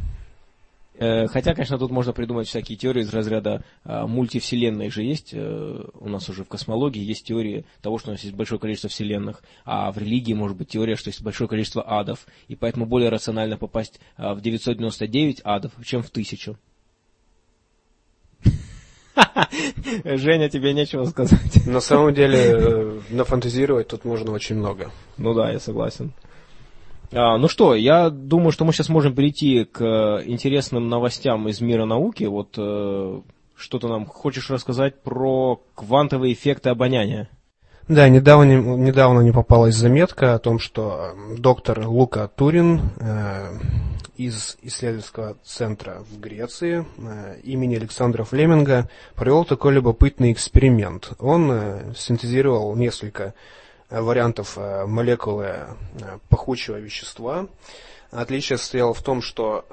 Э, 0.99 1.27
хотя, 1.27 1.53
конечно, 1.53 1.77
тут 1.77 1.91
можно 1.91 2.11
придумать 2.11 2.47
всякие 2.47 2.77
теории 2.77 3.03
из 3.03 3.13
разряда 3.13 3.63
а, 3.83 4.07
мультивселенной 4.07 4.89
же 4.89 5.03
есть. 5.03 5.29
Э, 5.33 5.85
у 5.93 6.09
нас 6.09 6.27
уже 6.29 6.43
в 6.43 6.47
космологии 6.47 7.03
есть 7.03 7.25
теория 7.25 7.65
того, 7.81 7.99
что 7.99 8.09
у 8.09 8.13
нас 8.13 8.23
есть 8.23 8.35
большое 8.35 8.59
количество 8.59 8.89
вселенных, 8.89 9.43
а 9.63 9.91
в 9.91 9.97
религии 9.97 10.33
может 10.33 10.57
быть 10.57 10.69
теория, 10.69 10.95
что 10.95 11.09
есть 11.09 11.21
большое 11.21 11.47
количество 11.47 11.83
адов, 11.83 12.25
и 12.47 12.55
поэтому 12.55 12.85
более 12.85 13.09
рационально 13.09 13.57
попасть 13.57 13.99
а, 14.15 14.33
в 14.33 14.41
999 14.41 15.41
адов, 15.43 15.71
чем 15.83 16.01
в 16.01 16.09
тысячу. 16.09 16.57
Женя, 20.03 20.49
тебе 20.49 20.73
нечего 20.73 21.05
сказать. 21.05 21.65
На 21.67 21.79
самом 21.79 22.13
деле, 22.13 22.39
э, 22.39 22.99
нафантазировать 23.09 23.87
тут 23.87 24.03
можно 24.03 24.31
очень 24.31 24.55
много. 24.55 24.91
Ну 25.17 25.33
да, 25.33 25.51
я 25.51 25.59
согласен. 25.59 26.13
А, 27.13 27.37
ну 27.37 27.47
что, 27.47 27.73
я 27.75 28.09
думаю, 28.09 28.51
что 28.51 28.65
мы 28.65 28.73
сейчас 28.73 28.89
можем 28.89 29.15
перейти 29.15 29.63
к 29.65 30.21
интересным 30.25 30.89
новостям 30.89 31.47
из 31.47 31.61
мира 31.61 31.85
науки. 31.85 32.25
Вот 32.25 32.55
э, 32.57 33.21
что 33.55 33.79
ты 33.79 33.87
нам 33.87 34.05
хочешь 34.05 34.49
рассказать 34.49 35.01
про 35.01 35.61
квантовые 35.75 36.33
эффекты 36.33 36.69
обоняния? 36.69 37.29
Да, 37.87 38.09
недавно, 38.09 38.51
недавно 38.51 39.21
не 39.21 39.31
попалась 39.31 39.75
заметка 39.75 40.33
о 40.33 40.39
том, 40.39 40.59
что 40.59 41.15
доктор 41.37 41.87
Лука 41.87 42.27
Турин 42.27 42.81
э, 42.99 43.53
из 44.17 44.57
исследовательского 44.61 45.37
центра 45.45 46.03
в 46.11 46.19
Греции 46.19 46.85
э, 46.97 47.39
имени 47.43 47.75
Александра 47.75 48.25
Флеминга 48.25 48.89
провел 49.15 49.45
такой 49.45 49.73
любопытный 49.73 50.33
эксперимент. 50.33 51.13
Он 51.19 51.49
э, 51.49 51.93
синтезировал 51.95 52.75
несколько 52.75 53.27
Э, 53.27 53.33
вариантов 53.89 54.57
э, 54.57 54.85
молекулы 54.85 55.45
э, 55.45 55.65
пахучего 56.29 56.77
вещества. 56.77 57.47
Отличие 58.11 58.57
состояло 58.57 58.93
в 58.93 59.01
том, 59.01 59.21
что 59.21 59.65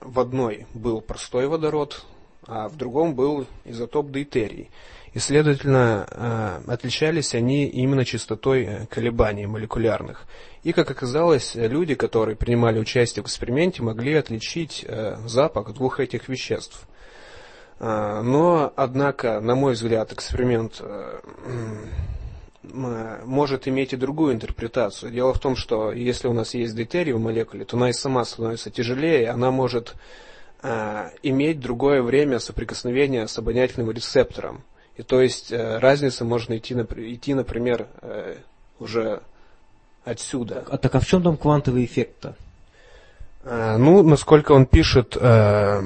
в 0.00 0.20
одной 0.20 0.68
был 0.72 1.00
простой 1.00 1.48
водород, 1.48 2.06
а 2.46 2.68
в 2.68 2.76
другом 2.76 3.16
был 3.16 3.46
изотоп 3.64 4.12
дейтерий. 4.12 4.70
И, 5.14 5.18
следовательно, 5.18 6.62
отличались 6.68 7.34
они 7.34 7.66
именно 7.66 8.04
частотой 8.04 8.86
колебаний 8.88 9.46
молекулярных. 9.46 10.26
И, 10.62 10.72
как 10.72 10.92
оказалось, 10.92 11.56
люди, 11.56 11.96
которые 11.96 12.36
принимали 12.36 12.78
участие 12.78 13.24
в 13.24 13.26
эксперименте, 13.26 13.82
могли 13.82 14.14
отличить 14.14 14.86
запах 15.24 15.74
двух 15.74 15.98
этих 15.98 16.28
веществ. 16.28 16.86
Но, 17.80 18.72
однако, 18.76 19.40
на 19.40 19.56
мой 19.56 19.72
взгляд, 19.72 20.12
эксперимент 20.12 20.80
может 22.72 23.68
иметь 23.68 23.92
и 23.92 23.96
другую 23.96 24.34
интерпретацию. 24.34 25.12
Дело 25.12 25.32
в 25.34 25.38
том, 25.38 25.56
что 25.56 25.92
если 25.92 26.28
у 26.28 26.32
нас 26.32 26.54
есть 26.54 26.74
дейтерий 26.74 27.12
в 27.12 27.20
молекуле, 27.20 27.64
то 27.64 27.76
она 27.76 27.90
и 27.90 27.92
сама 27.92 28.24
становится 28.24 28.70
тяжелее, 28.70 29.30
она 29.30 29.50
может 29.50 29.94
э, 30.62 31.10
иметь 31.22 31.60
другое 31.60 32.02
время 32.02 32.38
соприкосновения 32.38 33.26
с 33.26 33.38
обонятельным 33.38 33.90
рецептором. 33.90 34.62
И 34.96 35.02
то 35.02 35.20
есть 35.20 35.52
э, 35.52 35.78
разница 35.78 36.24
может 36.24 36.50
идти, 36.50 36.74
идти 36.74 37.34
например, 37.34 37.86
э, 38.02 38.36
уже 38.78 39.20
отсюда. 40.04 40.64
А 40.70 40.78
так 40.78 40.94
а 40.94 41.00
в 41.00 41.06
чем 41.06 41.22
там 41.22 41.36
квантовый 41.36 41.84
эффект-то? 41.84 42.34
Э, 43.44 43.76
ну, 43.78 44.02
насколько 44.02 44.52
он 44.52 44.66
пишет, 44.66 45.16
э, 45.20 45.82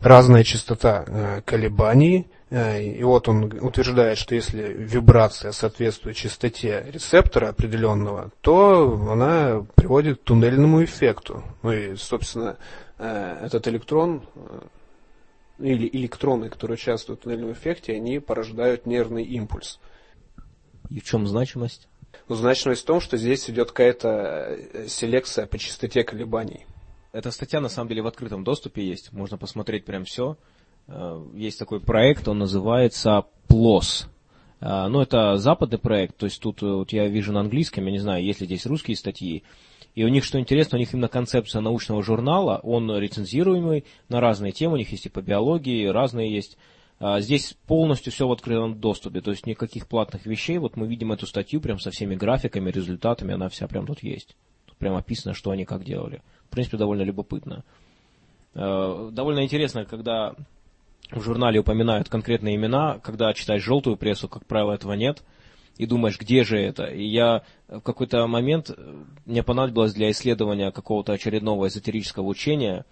разная 0.00 0.44
частота 0.44 1.04
э, 1.06 1.40
колебаний– 1.44 2.26
и 2.50 3.02
вот 3.04 3.28
он 3.28 3.44
утверждает, 3.60 4.18
что 4.18 4.34
если 4.34 4.62
вибрация 4.72 5.52
соответствует 5.52 6.16
частоте 6.16 6.84
рецептора 6.90 7.50
определенного, 7.50 8.32
то 8.40 8.92
она 9.08 9.64
приводит 9.76 10.20
к 10.20 10.24
туннельному 10.24 10.82
эффекту. 10.82 11.44
Ну 11.62 11.72
и, 11.72 11.94
собственно, 11.94 12.56
э, 12.98 13.38
этот 13.44 13.68
электрон 13.68 14.24
э, 14.34 14.60
или 15.60 15.88
электроны, 15.92 16.48
которые 16.48 16.74
участвуют 16.74 17.20
в 17.20 17.22
туннельном 17.22 17.52
эффекте, 17.52 17.94
они 17.94 18.18
порождают 18.18 18.84
нервный 18.84 19.22
импульс. 19.22 19.78
И 20.88 20.98
в 20.98 21.04
чем 21.04 21.28
значимость? 21.28 21.86
Ну, 22.28 22.34
значимость 22.34 22.82
в 22.82 22.86
том, 22.86 23.00
что 23.00 23.16
здесь 23.16 23.48
идет 23.48 23.68
какая-то 23.68 24.58
селекция 24.88 25.46
по 25.46 25.56
частоте 25.56 26.02
колебаний. 26.02 26.66
Эта 27.12 27.30
статья 27.30 27.60
на 27.60 27.68
самом 27.68 27.88
деле 27.88 28.02
в 28.02 28.08
открытом 28.08 28.42
доступе 28.42 28.84
есть. 28.84 29.12
Можно 29.12 29.38
посмотреть 29.38 29.84
прям 29.84 30.04
все. 30.04 30.36
Э, 30.90 31.24
есть 31.34 31.58
такой 31.58 31.80
проект, 31.80 32.26
он 32.28 32.38
называется 32.38 33.24
PLOS. 33.48 34.06
Э, 34.60 34.88
ну, 34.88 35.00
это 35.00 35.36
западный 35.36 35.78
проект, 35.78 36.16
то 36.16 36.26
есть 36.26 36.40
тут 36.40 36.62
э, 36.62 36.66
вот 36.66 36.92
я 36.92 37.06
вижу 37.06 37.32
на 37.32 37.40
английском, 37.40 37.86
я 37.86 37.92
не 37.92 37.98
знаю, 37.98 38.24
есть 38.24 38.40
ли 38.40 38.46
здесь 38.46 38.66
русские 38.66 38.96
статьи. 38.96 39.44
И 39.94 40.04
у 40.04 40.08
них, 40.08 40.24
что 40.24 40.38
интересно, 40.38 40.76
у 40.76 40.80
них 40.80 40.92
именно 40.92 41.08
концепция 41.08 41.60
научного 41.60 42.02
журнала, 42.02 42.60
он 42.62 42.96
рецензируемый 42.96 43.84
на 44.08 44.20
разные 44.20 44.52
темы, 44.52 44.74
у 44.74 44.76
них 44.76 44.90
есть 44.90 45.06
и 45.06 45.08
по 45.08 45.20
биологии, 45.20 45.86
разные 45.86 46.32
есть. 46.32 46.58
Здесь 47.18 47.56
полностью 47.66 48.12
все 48.12 48.28
в 48.28 48.32
открытом 48.32 48.78
доступе, 48.78 49.20
то 49.20 49.30
есть 49.30 49.46
никаких 49.46 49.88
платных 49.88 50.26
вещей. 50.26 50.58
Вот 50.58 50.76
мы 50.76 50.86
видим 50.86 51.10
эту 51.12 51.26
статью 51.26 51.60
прям 51.60 51.80
со 51.80 51.90
всеми 51.90 52.14
графиками, 52.14 52.70
результатами, 52.70 53.34
она 53.34 53.48
вся 53.48 53.66
прям 53.66 53.86
тут 53.86 54.02
есть. 54.02 54.36
Тут 54.66 54.76
прям 54.76 54.94
описано, 54.94 55.34
что 55.34 55.50
они 55.50 55.64
как 55.64 55.82
делали. 55.82 56.22
В 56.44 56.50
принципе, 56.50 56.76
довольно 56.76 57.02
любопытно. 57.02 57.64
Довольно 58.54 59.42
интересно, 59.42 59.86
когда 59.86 60.36
в 61.12 61.22
журнале 61.22 61.60
упоминают 61.60 62.08
конкретные 62.08 62.56
имена, 62.56 62.98
когда 63.00 63.32
читаешь 63.34 63.62
желтую 63.62 63.96
прессу, 63.96 64.28
как 64.28 64.46
правило, 64.46 64.72
этого 64.72 64.92
нет, 64.92 65.22
и 65.76 65.86
думаешь, 65.86 66.18
где 66.18 66.44
же 66.44 66.58
это. 66.58 66.84
И 66.84 67.04
я 67.04 67.42
в 67.68 67.80
какой-то 67.80 68.26
момент, 68.26 68.70
э, 68.70 69.04
мне 69.24 69.42
понадобилось 69.42 69.94
для 69.94 70.10
исследования 70.10 70.70
какого-то 70.70 71.12
очередного 71.12 71.68
эзотерического 71.68 72.26
учения 72.26 72.84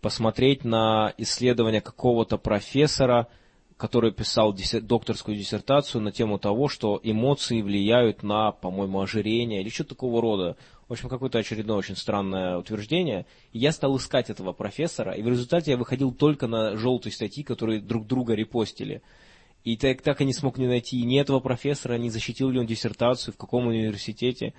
посмотреть 0.00 0.64
на 0.64 1.14
исследование 1.18 1.80
какого-то 1.80 2.36
профессора, 2.36 3.28
который 3.76 4.10
писал 4.12 4.54
докторскую 4.82 5.36
диссертацию 5.36 6.02
на 6.02 6.12
тему 6.12 6.38
того, 6.38 6.68
что 6.68 7.00
эмоции 7.02 7.62
влияют 7.62 8.22
на, 8.22 8.52
по-моему, 8.52 9.00
ожирение 9.00 9.60
или 9.60 9.68
что-то 9.68 9.90
такого 9.90 10.20
рода. 10.20 10.56
В 10.88 10.92
общем, 10.92 11.08
какое-то 11.08 11.38
очередное 11.38 11.76
очень 11.76 11.96
странное 11.96 12.58
утверждение. 12.58 13.26
И 13.52 13.58
я 13.58 13.72
стал 13.72 13.96
искать 13.96 14.30
этого 14.30 14.52
профессора, 14.52 15.12
и 15.12 15.22
в 15.22 15.28
результате 15.28 15.72
я 15.72 15.76
выходил 15.76 16.12
только 16.12 16.46
на 16.46 16.76
желтые 16.76 17.12
статьи, 17.12 17.42
которые 17.42 17.80
друг 17.80 18.06
друга 18.06 18.34
репостили. 18.34 19.02
И 19.64 19.76
так, 19.76 20.00
так 20.02 20.20
и 20.20 20.24
не 20.24 20.32
смог 20.32 20.58
не 20.58 20.68
найти 20.68 21.02
ни 21.02 21.20
этого 21.20 21.40
профессора, 21.40 21.94
не 21.94 22.08
защитил 22.08 22.50
ли 22.50 22.60
он 22.60 22.66
диссертацию, 22.66 23.34
в 23.34 23.36
каком 23.36 23.66
университете. 23.66 24.54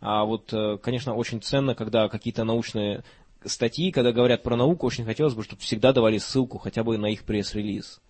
А 0.00 0.24
вот, 0.24 0.52
э, 0.52 0.76
конечно, 0.82 1.14
очень 1.14 1.40
ценно, 1.40 1.74
когда 1.74 2.08
какие-то 2.08 2.44
научные 2.44 3.02
статьи, 3.44 3.90
когда 3.90 4.12
говорят 4.12 4.42
про 4.42 4.56
науку, 4.56 4.86
очень 4.86 5.06
хотелось 5.06 5.34
бы, 5.34 5.44
чтобы 5.44 5.62
всегда 5.62 5.94
давали 5.94 6.18
ссылку 6.18 6.58
хотя 6.58 6.84
бы 6.84 6.98
на 6.98 7.06
их 7.06 7.24
пресс-релиз. 7.24 8.02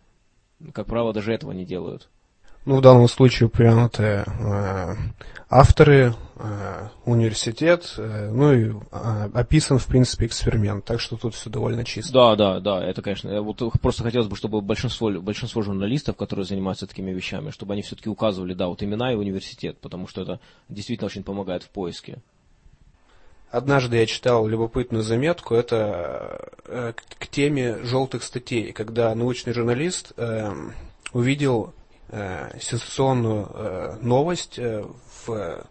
Как 0.73 0.87
правило, 0.87 1.13
даже 1.13 1.33
этого 1.33 1.53
не 1.53 1.65
делают. 1.65 2.11
Ну, 2.67 2.77
в 2.77 2.83
данном 2.83 3.09
случае 3.09 3.47
упомянуты 3.47 4.25
э, 4.27 4.95
авторы, 5.49 6.15
э, 6.37 6.89
университет, 7.07 7.95
э, 7.97 8.31
ну 8.31 8.53
и 8.53 8.71
э, 8.71 9.31
описан, 9.33 9.79
в 9.79 9.87
принципе, 9.87 10.27
эксперимент, 10.27 10.85
так 10.85 11.01
что 11.01 11.17
тут 11.17 11.35
все 11.35 11.49
довольно 11.49 11.85
чисто. 11.85 12.13
Да, 12.13 12.37
да, 12.37 12.61
да, 12.61 12.85
это, 12.85 13.01
конечно, 13.01 13.41
вот 13.41 13.63
просто 13.81 14.03
хотелось 14.03 14.29
бы, 14.29 14.37
чтобы 14.37 14.61
большинство, 14.61 15.11
большинство 15.11 15.63
журналистов, 15.63 16.17
которые 16.17 16.45
занимаются 16.45 16.87
такими 16.87 17.11
вещами, 17.13 17.51
чтобы 17.51 17.73
они 17.73 17.83
все-таки 17.83 18.11
указывали, 18.11 18.53
да, 18.53 18.69
вот 18.69 18.83
имена 18.83 19.13
и 19.13 19.17
университет, 19.17 19.79
потому 19.81 20.07
что 20.07 20.21
это 20.21 20.41
действительно 20.69 21.07
очень 21.07 21.25
помогает 21.25 21.63
в 21.63 21.71
поиске. 21.71 22.19
Однажды 23.51 23.97
я 23.97 24.07
читал 24.07 24.47
любопытную 24.47 25.03
заметку, 25.03 25.55
это 25.55 26.51
э, 26.67 26.93
к 27.19 27.27
теме 27.27 27.79
желтых 27.85 28.23
статей, 28.23 28.73
когда 28.73 29.13
научный 29.15 29.55
журналист 29.55 30.13
э, 30.17 30.53
увидел 31.13 31.75
э, 32.11 32.59
сенсационную 32.61 33.49
э, 33.53 33.97
новость 34.01 34.59
э, 34.59 34.85
в 35.27 35.67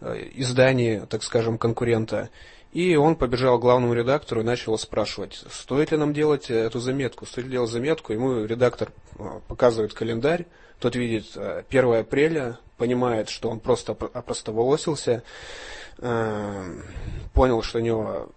э, 0.00 0.28
издании, 0.34 1.00
так 1.08 1.22
скажем, 1.22 1.58
конкурента. 1.58 2.30
И 2.72 2.96
он 2.96 3.14
побежал 3.14 3.58
к 3.58 3.62
главному 3.62 3.94
редактору 3.94 4.40
и 4.40 4.44
начал 4.44 4.76
спрашивать, 4.78 5.44
стоит 5.50 5.92
ли 5.92 5.96
нам 5.96 6.12
делать 6.12 6.50
эту 6.50 6.80
заметку, 6.80 7.24
стоит 7.24 7.46
ли 7.46 7.52
делать 7.52 7.70
заметку. 7.70 8.12
Ему 8.12 8.44
редактор 8.44 8.90
э, 9.18 9.40
показывает 9.48 9.94
календарь, 9.94 10.46
тот 10.80 10.96
видит 10.96 11.36
1 11.36 11.64
э, 11.70 12.00
апреля, 12.00 12.58
понимает, 12.76 13.28
что 13.28 13.48
он 13.48 13.60
просто 13.60 13.92
опростоволосился, 13.92 15.22
понял, 15.96 17.62
что 17.62 17.78
у 17.78 17.80
него 17.80 18.32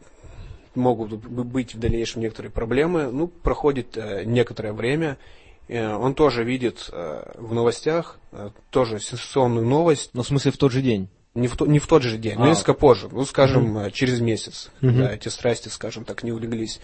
могут 0.76 1.16
быть 1.16 1.74
в 1.74 1.80
дальнейшем 1.80 2.22
некоторые 2.22 2.52
проблемы. 2.52 3.08
Ну, 3.12 3.28
проходит 3.28 3.98
некоторое 4.26 4.74
время, 4.74 5.18
Э, 5.18 5.47
он 5.70 6.14
тоже 6.14 6.44
видит 6.44 6.90
э, 6.92 7.34
в 7.36 7.54
новостях 7.54 8.18
э, 8.32 8.50
тоже 8.70 9.00
сенсационную 9.00 9.66
новость. 9.66 10.12
Но 10.14 10.24
в 10.24 10.28
смысле 10.28 10.52
в 10.52 10.58
тот 10.58 10.72
же 10.72 10.82
день? 10.82 11.10
Не 11.36 11.48
в, 11.48 11.56
то, 11.56 11.68
не 11.68 11.78
в 11.78 11.86
тот 11.86 12.02
же 12.02 12.18
день, 12.18 12.36
а. 12.38 12.40
но 12.40 12.48
несколько 12.48 12.74
позже, 12.74 13.10
ну, 13.12 13.24
скажем, 13.24 13.76
угу. 13.76 13.92
через 13.92 14.22
месяц, 14.22 14.72
угу. 14.82 14.92
да, 14.92 15.14
эти 15.14 15.28
страсти, 15.28 15.70
скажем 15.70 16.04
так, 16.04 16.24
не 16.24 16.32
улеглись. 16.32 16.80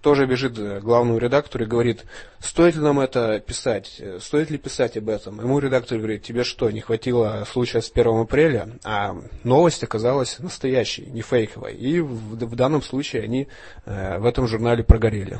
Тоже 0.00 0.24
бежит 0.24 0.56
к 0.56 0.80
главному 0.80 1.18
редактору 1.18 1.64
и 1.64 1.66
говорит, 1.66 2.04
стоит 2.38 2.76
ли 2.76 2.80
нам 2.80 3.00
это 3.00 3.38
писать, 3.40 4.00
стоит 4.20 4.48
ли 4.48 4.56
писать 4.56 4.96
об 4.96 5.10
этом. 5.10 5.40
Ему 5.40 5.58
редактор 5.58 5.98
говорит, 5.98 6.22
тебе 6.22 6.44
что, 6.44 6.70
не 6.70 6.80
хватило 6.80 7.44
случая 7.50 7.82
с 7.82 7.90
1 7.90 8.20
апреля, 8.20 8.70
а 8.82 9.14
новость 9.44 9.84
оказалась 9.84 10.38
настоящей, 10.38 11.04
не 11.06 11.20
фейковой. 11.20 11.74
И 11.74 12.00
в, 12.00 12.36
в 12.36 12.54
данном 12.54 12.80
случае 12.80 13.24
они 13.24 13.48
э, 13.84 14.18
в 14.18 14.24
этом 14.24 14.46
журнале 14.46 14.84
прогорели. 14.84 15.38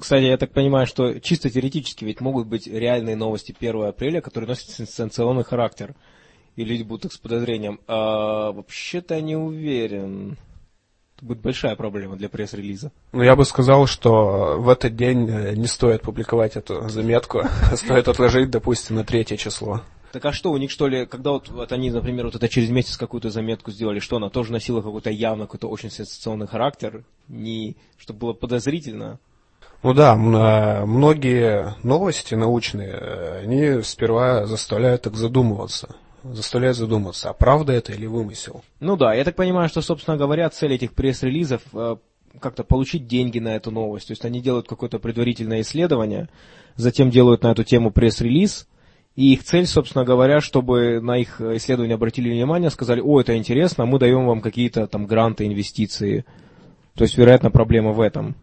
Кстати, 0.00 0.24
я 0.24 0.36
так 0.36 0.52
понимаю, 0.52 0.86
что 0.86 1.18
чисто 1.20 1.50
теоретически 1.50 2.04
ведь 2.04 2.20
могут 2.20 2.46
быть 2.46 2.66
реальные 2.66 3.16
новости 3.16 3.54
1 3.58 3.84
апреля, 3.84 4.20
которые 4.20 4.48
носят 4.48 4.70
сенсационный 4.70 5.44
характер. 5.44 5.94
И 6.56 6.64
люди 6.64 6.82
будут 6.82 7.06
их 7.06 7.12
с 7.12 7.18
подозрением. 7.18 7.80
А 7.86 8.52
вообще-то 8.52 9.14
я 9.14 9.20
не 9.20 9.36
уверен. 9.36 10.36
Это 11.16 11.26
будет 11.26 11.40
большая 11.40 11.74
проблема 11.76 12.16
для 12.16 12.28
пресс-релиза. 12.28 12.92
Ну, 13.12 13.22
я 13.22 13.34
бы 13.36 13.44
сказал, 13.44 13.86
что 13.86 14.56
в 14.58 14.68
этот 14.68 14.94
день 14.94 15.28
э, 15.28 15.54
не 15.54 15.66
стоит 15.66 16.02
публиковать 16.02 16.56
эту 16.56 16.88
заметку. 16.88 17.42
Стоит 17.74 18.08
отложить, 18.08 18.50
допустим, 18.50 18.96
на 18.96 19.04
третье 19.04 19.36
число. 19.36 19.82
Так 20.12 20.24
а 20.24 20.32
что, 20.32 20.52
у 20.52 20.56
них 20.56 20.70
что 20.70 20.86
ли, 20.88 21.06
когда 21.06 21.32
вот, 21.32 21.48
вот 21.48 21.72
они, 21.72 21.90
например, 21.90 22.26
вот 22.26 22.34
это 22.34 22.48
через 22.48 22.70
месяц 22.70 22.96
какую-то 22.96 23.30
заметку 23.30 23.70
сделали, 23.70 23.98
что 23.98 24.16
она 24.16 24.30
тоже 24.30 24.52
носила 24.52 24.80
какой-то 24.80 25.10
явно 25.10 25.44
какой-то 25.44 25.68
очень 25.68 25.90
сенсационный 25.90 26.46
характер, 26.46 27.04
не, 27.28 27.76
чтобы 27.98 28.20
было 28.20 28.32
подозрительно? 28.32 29.18
Ну 29.82 29.94
да, 29.94 30.14
э, 30.14 30.84
многие 30.86 31.74
новости 31.84 32.34
научные, 32.34 32.90
э, 32.90 33.42
они 33.44 33.82
сперва 33.82 34.46
заставляют 34.46 35.02
так 35.02 35.14
задумываться. 35.14 35.94
Заставляют 36.24 36.76
задуматься, 36.76 37.30
а 37.30 37.32
правда 37.32 37.72
это 37.72 37.92
или 37.92 38.06
вымысел? 38.06 38.64
Ну 38.80 38.96
да, 38.96 39.14
я 39.14 39.24
так 39.24 39.36
понимаю, 39.36 39.68
что, 39.68 39.80
собственно 39.80 40.16
говоря, 40.16 40.50
цель 40.50 40.74
этих 40.74 40.94
пресс-релизов 40.94 41.62
э, 41.72 41.96
как-то 42.40 42.64
получить 42.64 43.06
деньги 43.06 43.38
на 43.38 43.54
эту 43.54 43.70
новость. 43.70 44.08
То 44.08 44.12
есть 44.12 44.24
они 44.24 44.40
делают 44.40 44.66
какое-то 44.66 44.98
предварительное 44.98 45.60
исследование, 45.60 46.28
затем 46.74 47.10
делают 47.10 47.44
на 47.44 47.52
эту 47.52 47.62
тему 47.62 47.92
пресс-релиз, 47.92 48.66
и 49.14 49.32
их 49.32 49.44
цель, 49.44 49.66
собственно 49.66 50.04
говоря, 50.04 50.40
чтобы 50.40 51.00
на 51.00 51.18
их 51.18 51.40
исследование 51.40 51.94
обратили 51.94 52.30
внимание, 52.30 52.70
сказали, 52.70 53.00
о, 53.00 53.20
это 53.20 53.36
интересно, 53.36 53.86
мы 53.86 54.00
даем 54.00 54.26
вам 54.26 54.40
какие-то 54.40 54.88
там 54.88 55.06
гранты, 55.06 55.46
инвестиции. 55.46 56.24
То 56.94 57.04
есть, 57.04 57.16
вероятно, 57.16 57.52
проблема 57.52 57.92
в 57.92 58.00
этом. 58.00 58.34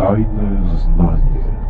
Тайное 0.00 0.76
знание. 0.78 1.60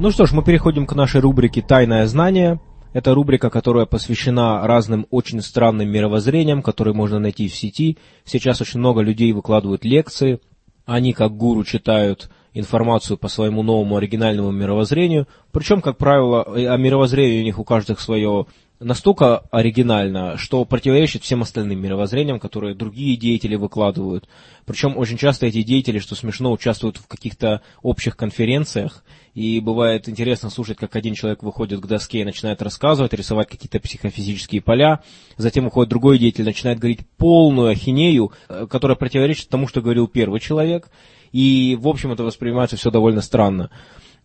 Ну 0.00 0.10
что 0.10 0.24
ж, 0.24 0.32
мы 0.32 0.42
переходим 0.42 0.86
к 0.86 0.94
нашей 0.94 1.20
рубрике 1.20 1.60
«Тайное 1.60 2.06
знание». 2.06 2.58
Это 2.94 3.12
рубрика, 3.12 3.50
которая 3.50 3.84
посвящена 3.84 4.66
разным 4.66 5.06
очень 5.10 5.42
странным 5.42 5.90
мировоззрениям, 5.90 6.62
которые 6.62 6.94
можно 6.94 7.18
найти 7.18 7.48
в 7.48 7.54
сети. 7.54 7.98
Сейчас 8.24 8.62
очень 8.62 8.80
много 8.80 9.02
людей 9.02 9.30
выкладывают 9.34 9.84
лекции. 9.84 10.40
Они, 10.86 11.12
как 11.12 11.36
гуру, 11.36 11.64
читают 11.64 12.30
информацию 12.54 13.18
по 13.18 13.28
своему 13.28 13.62
новому 13.62 13.98
оригинальному 13.98 14.50
мировоззрению. 14.52 15.28
Причем, 15.52 15.82
как 15.82 15.98
правило, 15.98 16.44
о 16.44 16.76
мировоззрении 16.78 17.42
у 17.42 17.44
них 17.44 17.58
у 17.58 17.64
каждых 17.64 18.00
свое 18.00 18.46
настолько 18.80 19.38
оригинально, 19.50 20.36
что 20.36 20.64
противоречит 20.64 21.22
всем 21.22 21.42
остальным 21.42 21.80
мировоззрениям, 21.80 22.38
которые 22.38 22.74
другие 22.74 23.16
деятели 23.16 23.54
выкладывают. 23.56 24.28
Причем 24.64 24.96
очень 24.96 25.16
часто 25.16 25.46
эти 25.46 25.62
деятели, 25.62 25.98
что 25.98 26.14
смешно, 26.14 26.52
участвуют 26.52 26.98
в 26.98 27.06
каких-то 27.06 27.62
общих 27.82 28.16
конференциях, 28.16 29.04
и 29.34 29.60
бывает 29.60 30.08
интересно 30.08 30.50
слушать, 30.50 30.78
как 30.78 30.96
один 30.96 31.14
человек 31.14 31.42
выходит 31.42 31.80
к 31.80 31.86
доске 31.86 32.20
и 32.20 32.24
начинает 32.24 32.62
рассказывать, 32.62 33.12
рисовать 33.12 33.48
какие-то 33.48 33.80
психофизические 33.80 34.62
поля, 34.62 35.02
затем 35.36 35.66
уходит 35.66 35.90
другой 35.90 36.18
деятель, 36.18 36.44
начинает 36.44 36.78
говорить 36.78 37.06
полную 37.16 37.68
ахинею, 37.68 38.32
э, 38.48 38.66
которая 38.68 38.96
противоречит 38.96 39.48
тому, 39.48 39.68
что 39.68 39.82
говорил 39.82 40.08
первый 40.08 40.40
человек, 40.40 40.90
и, 41.32 41.76
в 41.78 41.88
общем, 41.88 42.12
это 42.12 42.24
воспринимается 42.24 42.76
все 42.76 42.90
довольно 42.90 43.20
странно. 43.20 43.70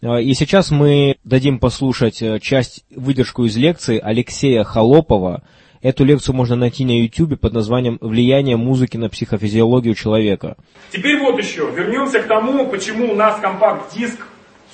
А, 0.04 0.20
и 0.20 0.34
сейчас 0.34 0.72
мы 0.72 1.18
дадим 1.24 1.60
послушать 1.60 2.24
э, 2.24 2.40
часть, 2.40 2.84
выдержку 2.90 3.46
из 3.46 3.56
лекции 3.56 4.00
Алексея 4.00 4.64
Холопова. 4.64 5.44
Эту 5.84 6.06
лекцию 6.06 6.36
можно 6.36 6.56
найти 6.56 6.86
на 6.86 7.00
YouTube 7.04 7.40
под 7.40 7.54
названием 7.54 8.00
«Влияние 8.02 8.58
музыки 8.58 8.98
на 8.98 9.10
психофизиологию 9.10 9.94
человека». 9.94 10.58
Теперь 10.92 11.20
вот 11.20 11.38
еще. 11.38 11.70
Вернемся 11.72 12.20
к 12.20 12.28
тому, 12.28 12.68
почему 12.68 13.12
у 13.12 13.16
нас 13.16 13.40
компакт-диск 13.40 14.26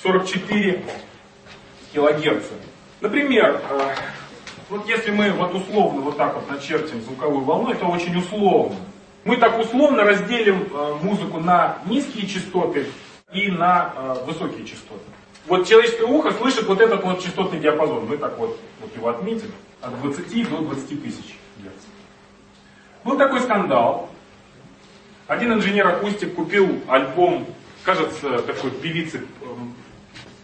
44 0.01 0.81
килогерца. 1.93 2.53
Например, 3.01 3.61
э, 3.69 3.95
вот 4.69 4.87
если 4.87 5.11
мы 5.11 5.31
вот 5.31 5.53
условно 5.53 6.01
вот 6.01 6.15
так 6.15 6.35
вот 6.35 6.49
начертим 6.49 7.01
звуковую 7.01 7.43
волну, 7.43 7.71
это 7.71 7.85
очень 7.85 8.17
условно. 8.17 8.77
Мы 9.25 9.35
так 9.35 9.59
условно 9.59 10.05
разделим 10.05 10.69
э, 10.71 10.95
музыку 11.01 11.41
на 11.41 11.79
низкие 11.85 12.27
частоты 12.27 12.85
и 13.33 13.51
на 13.51 13.93
высокие 14.25 14.65
частоты. 14.65 15.16
Вот 15.47 15.65
человеческое 15.65 16.05
ухо 16.05 16.31
слышит 16.33 16.67
вот 16.67 16.81
этот 16.81 17.03
вот 17.03 17.23
частотный 17.23 17.59
диапазон. 17.59 18.05
Мы 18.05 18.17
так 18.17 18.37
вот, 18.37 18.59
вот 18.81 18.95
его 18.95 19.07
отметим. 19.07 19.51
От 19.81 19.99
20 20.01 20.49
до 20.49 20.57
20 20.57 21.03
тысяч 21.03 21.37
герц. 21.57 21.73
Был 23.05 23.17
такой 23.17 23.39
скандал. 23.39 24.09
Один 25.27 25.53
инженер-акустик 25.53 26.35
купил 26.35 26.81
альбом, 26.87 27.45
кажется, 27.83 28.39
такой 28.39 28.71
певицы 28.71 29.25
эм, 29.41 29.73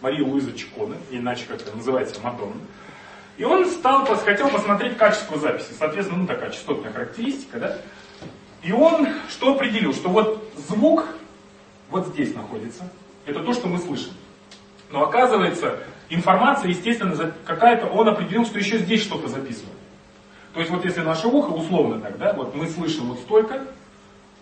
Марии 0.01 0.21
Луизы 0.21 0.53
Чиконы, 0.53 0.95
иначе 1.09 1.45
как 1.47 1.61
это 1.61 1.75
называется, 1.75 2.21
Мадонна. 2.21 2.61
И 3.37 3.43
он 3.43 3.65
стал, 3.65 4.05
хотел 4.05 4.49
посмотреть 4.49 4.97
качество 4.97 5.37
записи. 5.37 5.73
Соответственно, 5.77 6.21
ну 6.21 6.27
такая 6.27 6.51
частотная 6.51 6.91
характеристика, 6.91 7.59
да? 7.59 7.77
И 8.61 8.71
он 8.71 9.07
что 9.29 9.53
определил? 9.55 9.93
Что 9.93 10.09
вот 10.09 10.53
звук 10.67 11.05
вот 11.89 12.07
здесь 12.07 12.33
находится. 12.35 12.89
Это 13.25 13.41
то, 13.41 13.53
что 13.53 13.67
мы 13.67 13.79
слышим. 13.79 14.11
Но 14.93 15.03
оказывается, 15.05 15.79
информация, 16.09 16.69
естественно, 16.69 17.33
какая-то, 17.45 17.87
он 17.87 18.07
определил, 18.07 18.45
что 18.45 18.59
еще 18.59 18.77
здесь 18.77 19.01
что-то 19.01 19.27
записывает. 19.27 19.75
То 20.53 20.59
есть 20.59 20.71
вот 20.71 20.85
если 20.85 21.01
наше 21.01 21.27
ухо, 21.27 21.49
условно 21.49 21.99
так, 21.99 22.19
да, 22.19 22.33
вот 22.33 22.53
мы 22.53 22.67
слышим 22.67 23.05
вот 23.05 23.17
столько, 23.17 23.65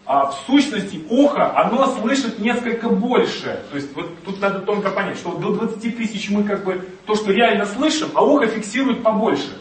а 0.05 0.25
в 0.25 0.33
сущности 0.45 1.05
ухо, 1.09 1.57
оно 1.57 1.87
слышит 1.95 2.39
несколько 2.39 2.89
больше. 2.89 3.63
То 3.69 3.77
есть 3.77 3.95
вот 3.95 4.11
тут 4.25 4.41
надо 4.41 4.59
тонко 4.59 4.91
понять, 4.91 5.17
что 5.19 5.37
до 5.37 5.55
20 5.55 5.95
тысяч 5.95 6.29
мы 6.29 6.43
как 6.43 6.65
бы 6.65 6.85
то, 7.05 7.15
что 7.15 7.31
реально 7.31 7.65
слышим, 7.65 8.09
а 8.13 8.21
ухо 8.21 8.45
фиксирует 8.47 9.03
побольше. 9.03 9.57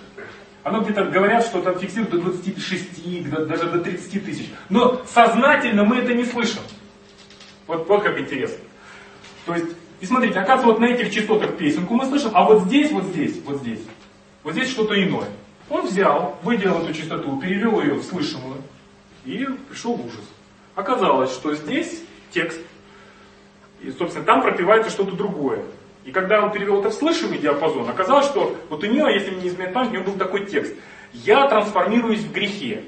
Оно 0.64 0.80
где-то 0.80 1.04
говорят, 1.04 1.44
что 1.44 1.62
там 1.62 1.78
фиксирует 1.78 2.10
до 2.10 2.18
26, 2.18 3.30
даже 3.46 3.70
до 3.70 3.78
30 3.78 4.24
тысяч. 4.24 4.50
Но 4.68 5.02
сознательно 5.06 5.84
мы 5.84 5.98
это 5.98 6.14
не 6.14 6.24
слышим. 6.24 6.62
Вот, 7.68 7.86
вот 7.86 8.02
как 8.02 8.18
интересно. 8.18 8.58
То 9.46 9.54
есть 9.54 9.68
и 10.00 10.06
смотрите, 10.06 10.38
оказывается, 10.38 10.66
вот 10.66 10.78
на 10.80 10.86
этих 10.86 11.12
частотах 11.12 11.56
песенку 11.56 11.94
мы 11.94 12.06
слышим, 12.06 12.30
а 12.34 12.44
вот 12.44 12.62
здесь, 12.62 12.90
вот 12.90 13.04
здесь, 13.04 13.38
вот 13.44 13.58
здесь, 13.58 13.80
вот 14.42 14.54
здесь 14.54 14.70
что-то 14.70 15.00
иное. 15.00 15.28
Он 15.68 15.86
взял, 15.86 16.38
выделил 16.42 16.78
эту 16.78 16.94
частоту, 16.94 17.38
перевел 17.38 17.80
ее 17.80 17.94
в 17.94 18.02
слышимую 18.02 18.62
и 19.24 19.46
пришел 19.68 19.92
ужас. 19.92 20.24
Оказалось, 20.74 21.30
что 21.30 21.54
здесь 21.54 22.02
текст, 22.30 22.60
и, 23.80 23.90
собственно, 23.90 24.24
там 24.24 24.42
пропивается 24.42 24.90
что-то 24.90 25.12
другое. 25.12 25.62
И 26.04 26.12
когда 26.12 26.42
он 26.42 26.50
перевел 26.50 26.80
это 26.80 26.90
в 26.90 26.94
слышимый 26.94 27.38
диапазон, 27.38 27.88
оказалось, 27.88 28.26
что 28.26 28.56
вот 28.70 28.82
у 28.82 28.86
нее, 28.86 29.12
если 29.12 29.30
мне 29.30 29.42
не 29.42 29.48
изменяет 29.48 29.74
память, 29.74 29.90
у 29.90 29.92
нее 29.92 30.02
был 30.02 30.14
такой 30.14 30.46
текст. 30.46 30.74
«Я 31.12 31.46
трансформируюсь 31.48 32.20
в 32.20 32.32
грехе». 32.32 32.84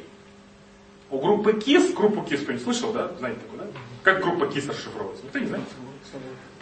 У 1.10 1.18
группы 1.18 1.52
КИС, 1.52 1.92
группу 1.92 2.22
КИС 2.22 2.40
кто-нибудь 2.40 2.64
слышал, 2.64 2.92
да? 2.92 3.12
Знаете 3.18 3.40
такую, 3.40 3.60
да? 3.60 3.66
Как 4.02 4.22
группа 4.22 4.46
КИС 4.46 4.68
расшифровывается? 4.68 5.24
Никто 5.24 5.38
не 5.40 5.46
знает? 5.46 5.64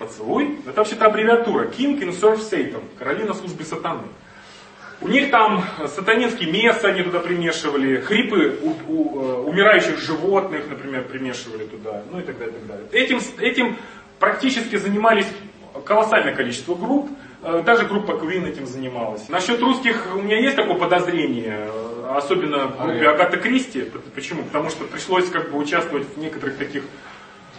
Поцелуй. 0.00 0.58
Это 0.66 0.78
вообще-то 0.78 1.06
аббревиатура. 1.06 1.66
King 1.66 2.00
in 2.00 2.10
Serve 2.10 2.40
Satan. 2.40 2.82
Короли 2.98 3.24
на 3.24 3.34
службе 3.34 3.64
сатаны. 3.64 4.08
У 5.02 5.08
них 5.08 5.30
там 5.30 5.64
сатанинские 5.86 6.50
места 6.50 6.88
они 6.88 7.02
туда 7.02 7.20
примешивали, 7.20 8.00
хрипы 8.00 8.58
у, 8.62 8.70
у, 8.88 9.22
э, 9.22 9.34
умирающих 9.48 9.98
животных, 9.98 10.68
например, 10.68 11.04
примешивали 11.04 11.64
туда, 11.64 12.02
ну 12.10 12.20
и 12.20 12.22
так 12.22 12.38
далее, 12.38 12.54
и 12.54 12.58
так 12.58 12.66
далее. 12.66 12.86
Этим, 12.92 13.20
этим 13.38 13.76
практически 14.18 14.76
занимались 14.76 15.26
колоссальное 15.86 16.34
количество 16.34 16.74
групп, 16.74 17.08
э, 17.42 17.62
даже 17.64 17.86
группа 17.86 18.12
Queen 18.12 18.46
этим 18.46 18.66
занималась. 18.66 19.26
Насчет 19.30 19.60
русских 19.60 20.06
у 20.14 20.20
меня 20.20 20.38
есть 20.38 20.56
такое 20.56 20.76
подозрение, 20.76 21.68
э, 21.72 22.14
особенно 22.16 22.66
в 22.66 22.84
группе 22.84 23.08
Агата 23.08 23.38
Кристи. 23.38 23.90
Почему? 24.14 24.42
Потому 24.44 24.68
что 24.68 24.84
пришлось 24.84 25.30
как 25.30 25.50
бы 25.50 25.58
участвовать 25.58 26.06
в 26.14 26.18
некоторых 26.18 26.58
таких, 26.58 26.82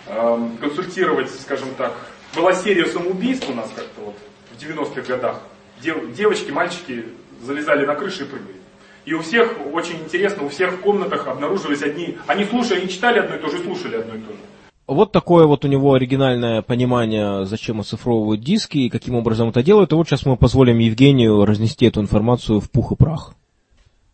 эм, 0.08 0.58
консультировать, 0.58 1.32
скажем 1.32 1.70
так. 1.76 1.94
Была 2.36 2.54
серия 2.54 2.86
самоубийств 2.86 3.50
у 3.50 3.54
нас 3.54 3.70
как-то 3.76 4.02
вот 4.06 4.16
в 4.52 4.64
90-х 4.64 5.02
годах. 5.02 5.42
Девочки, 5.82 6.52
мальчики 6.52 7.06
залезали 7.44 7.86
на 7.86 7.96
крыши 7.96 8.24
и 8.24 8.26
прыгали. 8.26 8.56
И 9.04 9.14
у 9.14 9.22
всех, 9.22 9.58
очень 9.74 9.98
интересно, 9.98 10.46
у 10.46 10.50
всех 10.50 10.74
в 10.74 10.78
комнатах 10.82 11.28
обнаружились 11.28 11.82
одни, 11.82 12.18
они 12.28 12.46
слушали, 12.46 12.82
они 12.82 12.90
читали 12.90 13.20
одно 13.20 13.36
и 13.36 13.40
то 13.40 13.50
же, 13.50 13.58
слушали 13.58 13.96
одно 13.96 14.16
и 14.16 14.20
то 14.20 14.32
же. 14.32 14.40
Вот 14.88 15.12
такое 15.12 15.46
вот 15.46 15.66
у 15.66 15.68
него 15.68 15.94
оригинальное 15.94 16.62
понимание, 16.62 17.46
зачем 17.46 17.80
оцифровывают 17.80 18.42
диски 18.42 18.78
и 18.78 18.90
каким 18.90 19.16
образом 19.16 19.50
это 19.50 19.64
делают. 19.64 19.92
И 19.92 19.96
вот 19.96 20.08
сейчас 20.08 20.26
мы 20.26 20.38
позволим 20.38 20.78
Евгению 20.78 21.46
разнести 21.46 21.86
эту 21.86 22.02
информацию 22.02 22.60
в 22.60 22.70
пух 22.70 22.92
и 22.92 22.96
прах. 22.96 23.34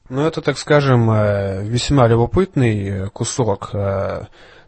Ну, 0.10 0.21
это, 0.21 0.41
так 0.41 0.58
скажем, 0.58 1.10
э, 1.12 1.63
весьма 1.65 2.08
любопытный 2.08 3.10
кусок. 3.10 3.71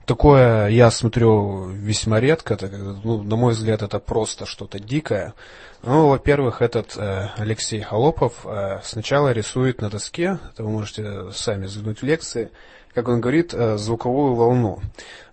Такое 0.10 0.70
я 0.70 0.90
смотрю 0.90 1.68
весьма 1.68 2.20
редко. 2.20 2.58
Ну, 3.04 3.22
на 3.22 3.36
мой 3.36 3.54
взгляд, 3.54 3.84
это 3.84 4.00
просто 4.00 4.48
что-то 4.48 4.80
дикое. 4.80 5.36
Ну, 5.84 6.08
во-первых, 6.08 6.64
этот 6.64 6.98
э, 6.98 7.30
Алексей 7.38 7.82
Холопов 7.82 8.44
э, 8.44 8.80
сначала 8.84 9.32
рисует 9.32 9.82
на 9.82 9.92
доске, 9.92 10.40
это 10.52 10.64
вы 10.64 10.72
можете 10.72 11.32
сами 11.32 11.68
взглянуть 11.68 12.00
в 12.00 12.04
лекции, 12.06 12.50
как 12.96 13.08
он 13.08 13.22
говорит, 13.22 13.54
э, 13.54 13.78
звуковую 13.78 14.34
волну. 14.34 14.80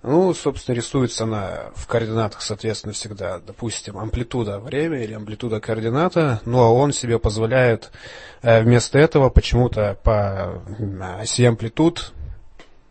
Ну, 0.03 0.35
собственно, 0.35 0.77
рисуется 0.77 1.25
она 1.25 1.71
в 1.75 1.87
координатах, 1.87 2.43
соответственно, 2.43 2.93
всегда, 2.93 3.39
допустим, 3.39 3.97
амплитуда 3.97 4.59
время 4.59 5.03
или 5.03 5.15
амплитуда 5.15 5.59
координата, 5.59 6.43
ну, 6.45 6.61
а 6.63 6.69
он 6.69 6.93
себе 6.93 7.19
позволяет 7.19 7.93
э, 8.43 8.61
вместо 8.61 8.99
этого 8.99 9.31
почему-то 9.31 9.99
по 10.03 10.63
оси 11.23 11.47
амплитуд 11.47 12.13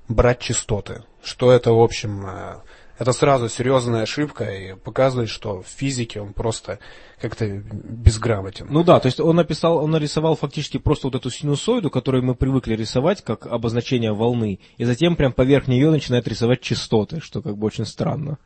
брать 0.08 0.40
частоты, 0.40 1.04
что 1.26 1.52
это, 1.52 1.74
в 1.74 1.82
общем, 1.82 2.26
э, 2.26 2.56
это 2.98 3.12
сразу 3.12 3.50
серьезная 3.50 4.04
ошибка 4.04 4.46
и 4.46 4.76
показывает, 4.76 5.30
что 5.30 5.62
в 5.62 5.68
физике 5.68 6.22
он 6.22 6.34
просто 6.34 6.80
как-то 7.20 7.46
безграмотен. 7.48 8.68
Ну 8.70 8.84
да, 8.84 9.00
то 9.00 9.08
есть 9.08 9.20
он 9.20 9.36
написал, 9.36 9.78
он 9.78 9.92
нарисовал 9.92 10.36
фактически 10.36 10.78
просто 10.78 11.08
вот 11.08 11.16
эту 11.16 11.30
синусоиду, 11.30 11.90
которую 11.90 12.24
мы 12.24 12.36
привыкли 12.36 12.76
рисовать 12.76 13.22
как 13.22 13.48
обозначение 13.48 14.14
волны, 14.14 14.60
и 14.78 14.86
затем 14.86 15.16
прям 15.16 15.34
поверх 15.34 15.68
нее 15.68 15.92
начинает 15.92 16.28
рисовать 16.28 16.62
частоты, 16.62 17.20
что 17.20 17.42
как 17.42 17.58
бы 17.58 17.68
очень 17.68 17.86
странно. 17.86 18.38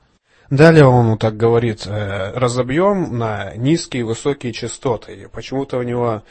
Далее 0.49 0.85
он 0.85 1.19
так 1.19 1.37
говорит, 1.37 1.85
э, 1.85 2.31
разобьем 2.33 3.15
на 3.19 3.53
низкие 3.55 4.01
и 4.01 4.03
высокие 4.03 4.51
частоты. 4.51 5.13
И 5.13 5.27
почему-то 5.27 5.77
у 5.77 5.83
него 5.83 6.23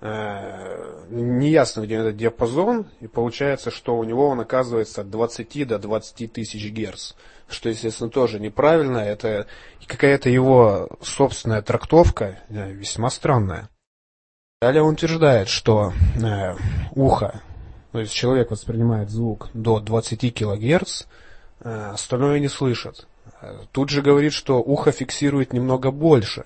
неясно, 0.00 1.80
где 1.80 1.96
этот 1.96 2.16
диапазон, 2.16 2.86
и 3.00 3.08
получается, 3.08 3.72
что 3.72 3.96
у 3.96 4.04
него 4.04 4.28
он 4.28 4.38
оказывается 4.38 5.00
от 5.00 5.10
20 5.10 5.66
до 5.66 5.78
20 5.78 6.32
тысяч 6.32 6.70
герц 6.70 7.14
что, 7.48 7.68
естественно, 7.68 8.10
тоже 8.10 8.38
неправильно. 8.38 8.98
Это 8.98 9.46
какая-то 9.86 10.28
его 10.28 10.88
собственная 11.00 11.62
трактовка, 11.62 12.40
э, 12.48 12.72
весьма 12.72 13.10
странная. 13.10 13.70
Далее 14.60 14.82
он 14.82 14.94
утверждает, 14.94 15.48
что 15.48 15.92
э, 16.22 16.54
ухо, 16.94 17.40
то 17.92 18.00
есть 18.00 18.12
человек 18.12 18.50
воспринимает 18.50 19.10
звук 19.10 19.48
до 19.54 19.80
20 19.80 20.34
кГц, 20.34 21.04
э, 21.60 21.90
остальное 21.92 22.38
не 22.38 22.48
слышит. 22.48 23.06
Тут 23.72 23.90
же 23.90 24.02
говорит, 24.02 24.32
что 24.32 24.58
ухо 24.60 24.90
фиксирует 24.90 25.52
немного 25.52 25.90
больше. 25.90 26.44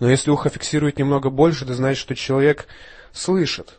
Но 0.00 0.08
если 0.08 0.30
ухо 0.30 0.48
фиксирует 0.48 0.98
немного 0.98 1.30
больше, 1.30 1.64
это 1.64 1.74
значит, 1.74 2.00
что 2.00 2.14
человек 2.14 2.66
слышит. 3.12 3.78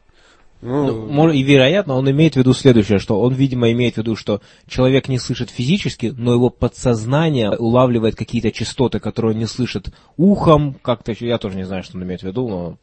Ну, 0.62 1.08
ну, 1.08 1.30
и 1.30 1.44
вероятно, 1.44 1.96
он 1.96 2.10
имеет 2.10 2.36
в 2.36 2.38
виду 2.38 2.54
следующее, 2.54 2.98
что 2.98 3.20
он, 3.20 3.34
видимо, 3.34 3.70
имеет 3.74 3.96
в 3.96 3.98
виду, 3.98 4.16
что 4.16 4.42
человек 4.66 5.10
не 5.10 5.20
слышит 5.20 5.50
физически, 5.50 6.14
но 6.16 6.32
его 6.32 6.50
подсознание 6.50 7.52
улавливает 7.52 8.16
какие-то 8.16 8.50
частоты, 8.54 9.02
которые 9.02 9.34
он 9.34 9.40
не 9.40 9.46
слышит 9.46 9.94
ухом, 10.16 10.76
как-то, 10.76 11.14
я 11.20 11.38
тоже 11.38 11.58
не 11.58 11.66
знаю, 11.66 11.84
что 11.84 11.98
он 11.98 12.04
имеет 12.04 12.22
в 12.22 12.24
виду, 12.24 12.48
но 12.48 12.78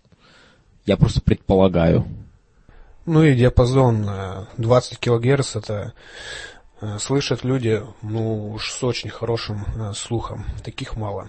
я 0.85 0.99
просто 0.99 1.23
предполагаю. 1.23 2.05
Ну 3.07 3.25
и 3.25 3.35
диапазон 3.35 4.07
20 4.59 4.99
кГц 4.99 5.57
это 5.57 5.95
э, 6.83 6.99
слышат 6.99 7.45
люди, 7.45 7.83
ну 8.03 8.53
уж 8.53 8.73
с 8.73 8.85
очень 8.85 9.09
хорошим 9.09 9.65
э, 9.77 9.93
слухом, 9.95 10.45
таких 10.63 10.97
мало. 10.97 11.29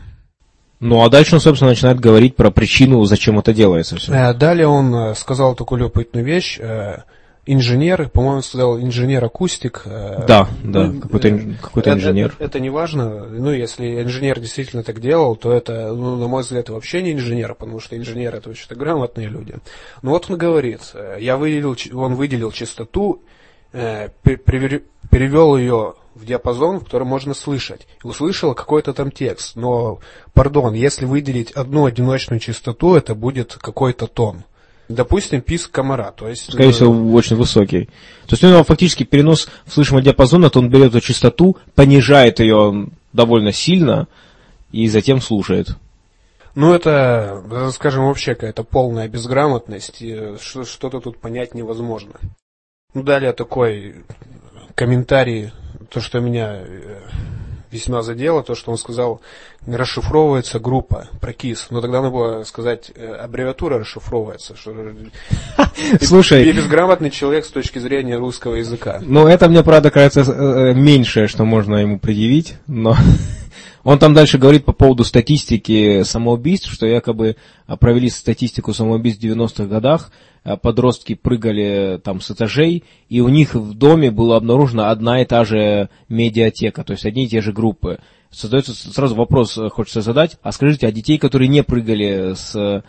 Ну, 0.82 1.04
а 1.04 1.10
дальше 1.10 1.36
он, 1.36 1.42
собственно, 1.42 1.70
начинает 1.70 2.00
говорить 2.00 2.36
про 2.36 2.50
причину, 2.50 3.04
зачем 3.04 3.38
это 3.38 3.54
делается 3.54 3.98
все. 3.98 4.12
Э, 4.12 4.34
далее 4.34 4.68
он 4.68 4.94
э, 4.94 5.16
сказал 5.16 5.54
такую 5.56 5.78
любопытную 5.80 6.26
вещь. 6.26 6.58
Э, 6.60 7.04
инженер, 7.46 8.10
по-моему, 8.10 8.42
сказал 8.42 8.80
инженер-акустик. 8.80 9.84
Да, 9.86 10.48
да, 10.64 10.88
ну, 10.88 11.00
какой-то, 11.00 11.40
какой-то 11.62 11.94
инженер. 11.94 12.34
Это, 12.34 12.46
это 12.46 12.60
не 12.60 12.72
важно. 12.72 13.26
Ну, 13.28 13.52
если 13.52 14.02
инженер 14.02 14.40
действительно 14.40 14.82
так 14.82 15.00
делал, 15.00 15.36
то 15.36 15.54
это, 15.54 15.94
ну, 15.94 16.16
на 16.16 16.28
мой 16.28 16.42
взгляд, 16.42 16.70
вообще 16.70 17.04
не 17.04 17.14
инженер, 17.14 17.54
потому 17.54 17.80
что 17.80 17.96
инженеры 17.96 18.40
это 18.40 18.50
вообще-то 18.50 18.74
грамотные 18.74 19.28
люди. 19.28 19.56
Ну 20.02 20.10
вот 20.10 20.32
он 20.32 20.38
говорит, 20.38 20.82
я 21.20 21.38
выделил, 21.38 21.78
он 21.94 22.16
выделил 22.16 22.52
частоту, 22.52 23.22
перевел 23.72 25.58
ее 25.58 25.96
в 26.16 26.26
диапазон, 26.26 26.80
в 26.80 26.86
котором 26.86 27.08
можно 27.08 27.34
слышать. 27.34 27.88
И 28.04 28.08
услышал 28.08 28.54
какой-то 28.54 28.94
там 28.94 29.12
текст. 29.12 29.56
Но, 29.56 30.00
пардон, 30.34 30.74
если 30.74 31.06
выделить 31.06 31.52
одну 31.52 31.86
одиночную 31.86 32.40
частоту, 32.40 32.96
это 32.96 33.16
будет 33.16 33.58
какой-то 33.60 34.08
тон. 34.08 34.44
Допустим, 34.90 35.42
писк 35.42 35.72
комара, 35.72 36.12
то 36.12 36.28
есть... 36.28 36.52
Скорее 36.52 36.74
всего, 36.74 36.94
э, 36.94 37.14
очень 37.14 37.38
высокий. 37.38 37.86
То 38.28 38.32
есть 38.32 38.44
у 38.44 38.48
него 38.48 38.64
фактически 38.64 39.04
перенос 39.06 39.48
в 39.66 39.74
слышимый 39.74 40.04
диапазон, 40.04 40.50
то 40.50 40.60
он 40.60 40.70
берет 40.70 40.90
эту 40.90 41.00
частоту, 41.00 41.56
понижает 41.76 42.42
ее 42.42 42.90
довольно 43.14 43.54
сильно 43.54 44.08
и 44.74 44.90
затем 44.90 45.22
слушает. 45.22 45.78
Ну, 46.56 46.74
это, 46.74 47.72
скажем, 47.74 48.08
вообще 48.08 48.36
какая-то 48.36 48.64
полная 48.64 49.08
безграмотность, 49.08 50.04
что-то 50.42 51.00
тут 51.00 51.20
понять 51.20 51.56
невозможно. 51.56 52.16
Ну, 52.94 53.04
далее 53.04 53.34
такой 53.34 54.04
комментарий 54.76 55.52
то, 55.90 56.00
что 56.02 56.20
меня 56.20 56.56
э, 56.56 57.02
весьма 57.72 58.02
задело, 58.02 58.44
то, 58.44 58.56
что 58.56 58.72
он 58.72 58.78
сказал, 58.78 59.22
расшифровывается 59.66 60.60
группа 60.60 61.08
прокис. 61.20 61.68
Но 61.70 61.82
тогда 61.82 62.02
надо 62.02 62.12
было 62.12 62.44
сказать, 62.44 62.92
э, 62.96 63.14
аббревиатура 63.14 63.80
расшифровывается. 63.80 64.56
Что... 64.56 64.74
Слушай. 66.02 66.46
Я 66.46 66.54
безграмотный 66.54 67.12
человек 67.12 67.46
с 67.46 67.50
точки 67.50 67.80
зрения 67.80 68.18
русского 68.18 68.56
языка. 68.56 69.00
Ну, 69.02 69.28
это 69.28 69.50
мне, 69.50 69.64
правда, 69.64 69.92
кажется 69.92 70.22
э, 70.22 70.74
меньшее, 70.74 71.28
что 71.28 71.46
можно 71.46 71.76
ему 71.76 72.00
предъявить, 72.00 72.56
но 72.68 72.96
он 73.84 74.00
там 74.00 74.14
дальше 74.14 74.38
говорит 74.38 74.66
по 74.66 74.74
поводу 74.74 75.04
статистики 75.04 76.04
самоубийств, 76.04 76.72
что 76.72 76.86
якобы 76.86 77.36
а, 77.68 77.78
провели 77.78 78.10
статистику 78.10 78.74
самоубийств 78.74 79.22
в 79.22 79.26
90-х 79.26 79.66
годах, 79.66 80.12
а, 80.44 80.58
подростки 80.58 81.16
прыгали 81.16 82.00
там 82.04 82.22
с 82.22 82.32
этажей, 82.32 82.84
и 83.10 83.22
у 83.22 83.30
них 83.30 83.54
в 83.54 83.74
доме 83.74 84.12
была 84.12 84.38
обнаружена 84.38 84.90
одна 84.90 85.22
и 85.22 85.26
та 85.26 85.46
же 85.46 85.90
медиатека, 86.10 86.84
то 86.84 86.94
есть 86.94 87.06
одни 87.06 87.26
и 87.26 87.28
те 87.28 87.42
же 87.42 87.54
группы. 87.54 88.00
Создается 88.32 88.74
сразу 88.74 89.16
вопрос, 89.16 89.58
э, 89.58 89.70
хочется 89.70 90.02
задать, 90.02 90.38
а 90.42 90.54
скажите, 90.54 90.88
а 90.88 90.92
детей, 90.92 91.18
которые 91.18 91.50
не 91.50 91.64
прыгали 91.64 92.34
с, 92.34 92.56
э, 92.56 92.82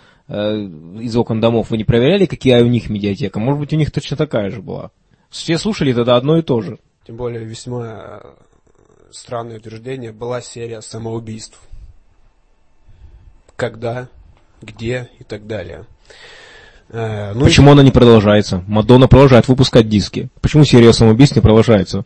из 1.01 1.17
окон 1.17 1.41
домов, 1.41 1.71
вы 1.71 1.79
не 1.79 1.85
проверяли, 1.85 2.27
какие 2.27 2.61
у 2.63 2.69
них 2.69 2.89
медиатека? 2.89 3.41
Может 3.41 3.61
быть, 3.61 3.73
у 3.73 3.77
них 3.77 3.91
точно 3.91 4.17
такая 4.17 4.51
же 4.51 4.63
была? 4.63 4.93
Все 5.31 5.59
слушали 5.59 5.93
тогда 5.93 6.17
одно 6.17 6.39
и 6.39 6.43
то 6.43 6.61
же. 6.61 6.79
Тем 7.07 7.17
более 7.17 7.45
весьма 7.45 8.23
странное 9.13 9.59
утверждение, 9.59 10.13
была 10.13 10.41
серия 10.41 10.81
самоубийств. 10.81 11.61
Когда, 13.57 14.09
где 14.61 15.11
и 15.19 15.25
так 15.25 15.47
далее. 15.47 15.87
Э, 16.89 17.33
ну 17.35 17.45
Почему 17.45 17.71
и... 17.71 17.73
она 17.73 17.83
не 17.83 17.91
продолжается? 17.91 18.65
Мадонна 18.67 19.09
продолжает 19.09 19.49
выпускать 19.49 19.89
диски. 19.89 20.29
Почему 20.41 20.65
серия 20.65 20.93
самоубийств 20.93 21.37
не 21.37 21.43
продолжается? 21.43 22.05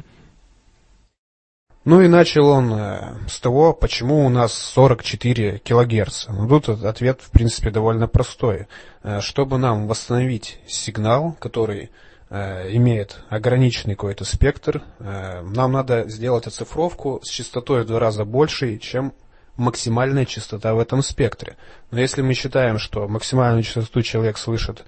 Ну 1.85 2.01
и 2.03 2.09
начал 2.09 2.49
он 2.49 2.73
э, 2.73 3.15
с 3.29 3.39
того, 3.39 3.73
почему 3.73 4.27
у 4.27 4.29
нас 4.29 4.53
44 4.53 5.59
килогерца. 5.59 6.33
Ну 6.33 6.49
тут 6.61 6.85
ответ, 6.85 7.21
в 7.23 7.31
принципе, 7.31 7.71
довольно 7.71 8.09
простой. 8.09 8.67
Э, 9.05 9.21
чтобы 9.21 9.59
нам 9.59 9.87
восстановить 9.87 10.59
сигнал, 10.67 11.37
который 11.39 11.91
имеет 12.31 13.21
ограниченный 13.29 13.95
какой-то 13.95 14.25
спектр, 14.25 14.83
нам 14.99 15.73
надо 15.73 16.09
сделать 16.09 16.47
оцифровку 16.47 17.21
с 17.23 17.31
частотой 17.31 17.83
в 17.83 17.87
два 17.87 18.01
раза 18.01 18.25
больше, 18.25 18.79
чем 18.79 19.13
максимальная 19.57 20.25
частота 20.25 20.75
в 20.75 20.81
этом 20.81 21.03
спектре. 21.03 21.57
Но 21.91 22.01
если 22.01 22.23
мы 22.23 22.35
считаем, 22.35 22.79
что 22.79 23.07
максимальную 23.09 23.63
частоту 23.63 24.03
человек 24.03 24.39
слышит, 24.39 24.85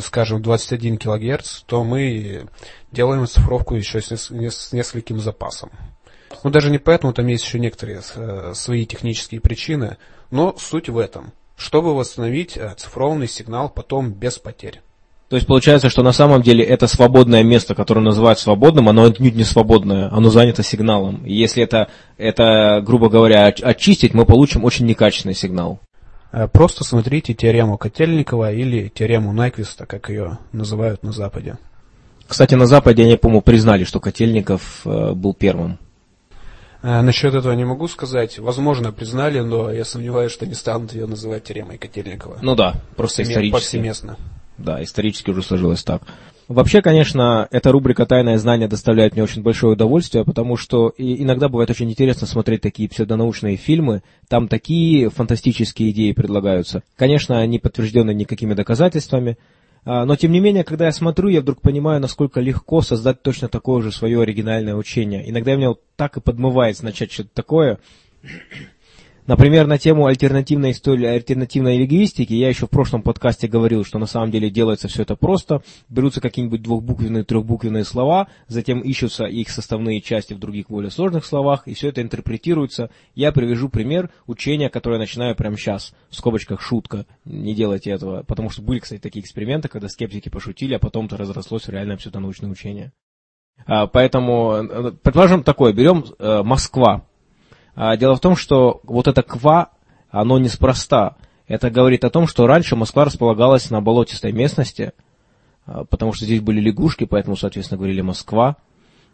скажем, 0.00 0.42
21 0.42 0.98
кГц, 0.98 1.62
то 1.66 1.84
мы 1.84 2.46
делаем 2.90 3.22
оцифровку 3.22 3.74
еще 3.74 4.00
с 4.00 4.30
нескольким 4.72 5.20
запасом. 5.20 5.70
Ну, 6.44 6.50
даже 6.50 6.70
не 6.70 6.78
поэтому, 6.78 7.12
там 7.12 7.26
есть 7.26 7.44
еще 7.44 7.58
некоторые 7.58 8.00
э, 8.14 8.52
свои 8.54 8.86
технические 8.86 9.40
причины, 9.40 9.98
но 10.30 10.56
суть 10.58 10.88
в 10.88 10.98
этом, 10.98 11.32
чтобы 11.56 11.94
восстановить 11.94 12.56
э, 12.56 12.74
цифрованный 12.76 13.28
сигнал 13.28 13.68
потом 13.68 14.12
без 14.12 14.38
потерь. 14.38 14.80
То 15.32 15.36
есть 15.36 15.48
получается, 15.48 15.88
что 15.88 16.02
на 16.02 16.12
самом 16.12 16.42
деле 16.42 16.62
это 16.62 16.86
свободное 16.86 17.42
место, 17.42 17.74
которое 17.74 18.02
называют 18.02 18.38
свободным, 18.38 18.90
оно 18.90 19.04
отнюдь 19.04 19.34
не 19.34 19.44
свободное, 19.44 20.12
оно 20.12 20.28
занято 20.28 20.62
сигналом. 20.62 21.24
И 21.24 21.32
если 21.32 21.62
это, 21.62 21.88
это, 22.18 22.82
грубо 22.84 23.08
говоря, 23.08 23.46
очистить, 23.46 24.12
мы 24.12 24.26
получим 24.26 24.62
очень 24.62 24.84
некачественный 24.84 25.34
сигнал. 25.34 25.80
Э, 26.32 26.48
просто 26.48 26.84
смотрите 26.84 27.32
теорему 27.32 27.78
Котельникова 27.78 28.52
или 28.52 28.92
теорему 28.94 29.32
Найквиста, 29.32 29.86
как 29.86 30.10
ее 30.10 30.36
называют 30.52 31.02
на 31.02 31.12
Западе. 31.12 31.56
Кстати, 32.28 32.54
на 32.54 32.66
Западе 32.66 33.04
они, 33.04 33.16
по-моему, 33.16 33.40
признали, 33.40 33.84
что 33.84 34.00
Котельников 34.00 34.82
был 34.84 35.32
первым. 35.32 35.78
А, 36.82 37.00
насчет 37.00 37.34
этого 37.34 37.54
не 37.54 37.64
могу 37.64 37.88
сказать. 37.88 38.38
Возможно, 38.38 38.92
признали, 38.92 39.40
но 39.40 39.72
я 39.72 39.86
сомневаюсь, 39.86 40.30
что 40.30 40.44
не 40.44 40.54
станут 40.54 40.92
ее 40.92 41.06
называть 41.06 41.44
теоремой 41.44 41.78
Котельникова. 41.78 42.40
Ну 42.42 42.54
да, 42.54 42.74
просто 42.96 43.22
исторически. 43.22 43.52
Повсеместно. 43.52 44.18
Да, 44.62 44.82
исторически 44.82 45.30
уже 45.30 45.42
сложилось 45.42 45.82
так. 45.82 46.02
Вообще, 46.48 46.82
конечно, 46.82 47.48
эта 47.50 47.72
рубрика 47.72 48.04
«Тайное 48.04 48.36
знание» 48.38 48.68
доставляет 48.68 49.14
мне 49.14 49.22
очень 49.22 49.42
большое 49.42 49.72
удовольствие, 49.72 50.24
потому 50.24 50.56
что 50.56 50.92
иногда 50.98 51.48
бывает 51.48 51.70
очень 51.70 51.90
интересно 51.90 52.26
смотреть 52.26 52.60
такие 52.60 52.88
псевдонаучные 52.88 53.56
фильмы, 53.56 54.02
там 54.28 54.48
такие 54.48 55.08
фантастические 55.08 55.90
идеи 55.90 56.12
предлагаются. 56.12 56.82
Конечно, 56.96 57.40
они 57.40 57.58
подтверждены 57.58 58.12
никакими 58.12 58.54
доказательствами, 58.54 59.38
а, 59.84 60.04
но, 60.04 60.14
тем 60.14 60.30
не 60.30 60.40
менее, 60.40 60.62
когда 60.62 60.86
я 60.86 60.92
смотрю, 60.92 61.28
я 61.28 61.40
вдруг 61.40 61.60
понимаю, 61.60 62.00
насколько 62.00 62.40
легко 62.40 62.82
создать 62.82 63.22
точно 63.22 63.48
такое 63.48 63.82
же 63.82 63.90
свое 63.90 64.20
оригинальное 64.20 64.76
учение. 64.76 65.28
Иногда 65.28 65.56
меня 65.56 65.70
вот 65.70 65.80
так 65.96 66.16
и 66.16 66.20
подмывает 66.20 66.80
начать 66.82 67.10
что-то 67.10 67.30
такое. 67.34 67.78
Например, 69.26 69.68
на 69.68 69.78
тему 69.78 70.06
альтернативной 70.06 70.72
истории, 70.72 71.06
альтернативной 71.06 71.78
лингвистики 71.78 72.32
я 72.32 72.48
еще 72.48 72.66
в 72.66 72.70
прошлом 72.70 73.02
подкасте 73.02 73.46
говорил, 73.46 73.84
что 73.84 74.00
на 74.00 74.06
самом 74.06 74.32
деле 74.32 74.50
делается 74.50 74.88
все 74.88 75.02
это 75.02 75.14
просто. 75.14 75.62
Берутся 75.88 76.20
какие-нибудь 76.20 76.60
двухбуквенные, 76.62 77.22
трехбуквенные 77.22 77.84
слова, 77.84 78.26
затем 78.48 78.80
ищутся 78.80 79.26
их 79.26 79.48
составные 79.50 80.00
части 80.00 80.34
в 80.34 80.40
других 80.40 80.66
более 80.68 80.90
сложных 80.90 81.24
словах, 81.24 81.68
и 81.68 81.74
все 81.74 81.88
это 81.88 82.02
интерпретируется. 82.02 82.90
Я 83.14 83.30
привяжу 83.30 83.68
пример 83.68 84.10
учения, 84.26 84.68
которое 84.68 84.98
начинаю 84.98 85.36
прямо 85.36 85.56
сейчас, 85.56 85.94
в 86.10 86.16
скобочках 86.16 86.60
шутка. 86.60 87.06
Не 87.24 87.54
делайте 87.54 87.90
этого, 87.90 88.24
потому 88.24 88.50
что 88.50 88.62
были, 88.62 88.80
кстати, 88.80 89.00
такие 89.00 89.22
эксперименты, 89.22 89.68
когда 89.68 89.88
скептики 89.88 90.30
пошутили, 90.30 90.74
а 90.74 90.80
потом-то 90.80 91.16
разрослось 91.16 91.68
в 91.68 91.70
реальное 91.70 91.96
псевдонаучное 91.96 92.50
учение. 92.50 92.92
А, 93.66 93.86
поэтому, 93.86 94.54
э, 94.54 94.92
предположим 95.00 95.44
такое, 95.44 95.72
берем 95.72 96.04
э, 96.18 96.42
Москва, 96.42 97.06
дело 97.76 98.16
в 98.16 98.20
том, 98.20 98.36
что 98.36 98.80
вот 98.84 99.06
это 99.06 99.22
ква, 99.22 99.70
оно 100.10 100.38
неспроста. 100.38 101.16
Это 101.46 101.70
говорит 101.70 102.04
о 102.04 102.10
том, 102.10 102.26
что 102.26 102.46
раньше 102.46 102.76
Москва 102.76 103.04
располагалась 103.04 103.70
на 103.70 103.80
болотистой 103.80 104.32
местности, 104.32 104.92
а, 105.66 105.84
потому 105.84 106.12
что 106.12 106.24
здесь 106.24 106.40
были 106.40 106.60
лягушки, 106.60 107.04
поэтому, 107.04 107.36
соответственно, 107.36 107.78
говорили 107.78 108.00
Москва. 108.00 108.56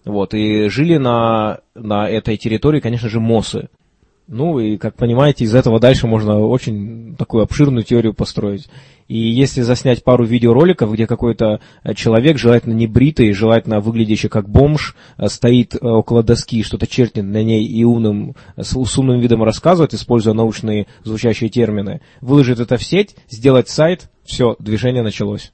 Вот, 0.05 0.35
и 0.35 0.68
жили 0.68 0.97
на, 0.97 1.61
на 1.75 2.09
этой 2.09 2.37
территории, 2.37 2.81
конечно 2.81 3.09
же, 3.09 3.21
мосы. 3.21 3.68
Ну 4.27 4.59
и, 4.59 4.77
как 4.77 4.94
понимаете, 4.94 5.44
из 5.44 5.55
этого 5.55 5.81
дальше 5.81 6.07
можно 6.07 6.38
очень 6.38 7.16
такую 7.16 7.42
обширную 7.42 7.83
теорию 7.83 8.14
построить. 8.14 8.68
И 9.09 9.16
если 9.16 9.62
заснять 9.62 10.05
пару 10.05 10.25
видеороликов, 10.27 10.92
где 10.92 11.07
какой-то 11.07 11.61
э, 11.83 11.94
человек, 11.94 12.37
желательно 12.37 12.75
не 12.75 12.87
бритый, 12.87 13.33
желательно 13.33 13.81
выглядящий 13.81 14.29
как 14.29 14.49
бомж, 14.51 14.94
э, 15.16 15.29
стоит 15.29 15.75
э, 15.75 15.79
около 15.81 16.23
доски, 16.23 16.62
что-то 16.62 16.87
чертит 16.87 17.25
на 17.25 17.42
ней 17.42 17.64
и 17.64 17.85
умным, 17.85 18.37
с, 18.59 18.77
умным 18.77 19.18
видом 19.18 19.42
рассказывает, 19.42 19.94
используя 19.94 20.35
научные 20.35 20.88
звучащие 21.05 21.49
термины, 21.49 22.03
выложит 22.21 22.61
это 22.61 22.77
в 22.77 22.85
сеть, 22.85 23.16
сделать 23.31 23.71
сайт, 23.71 24.11
все, 24.25 24.57
движение 24.59 25.03
началось. 25.03 25.53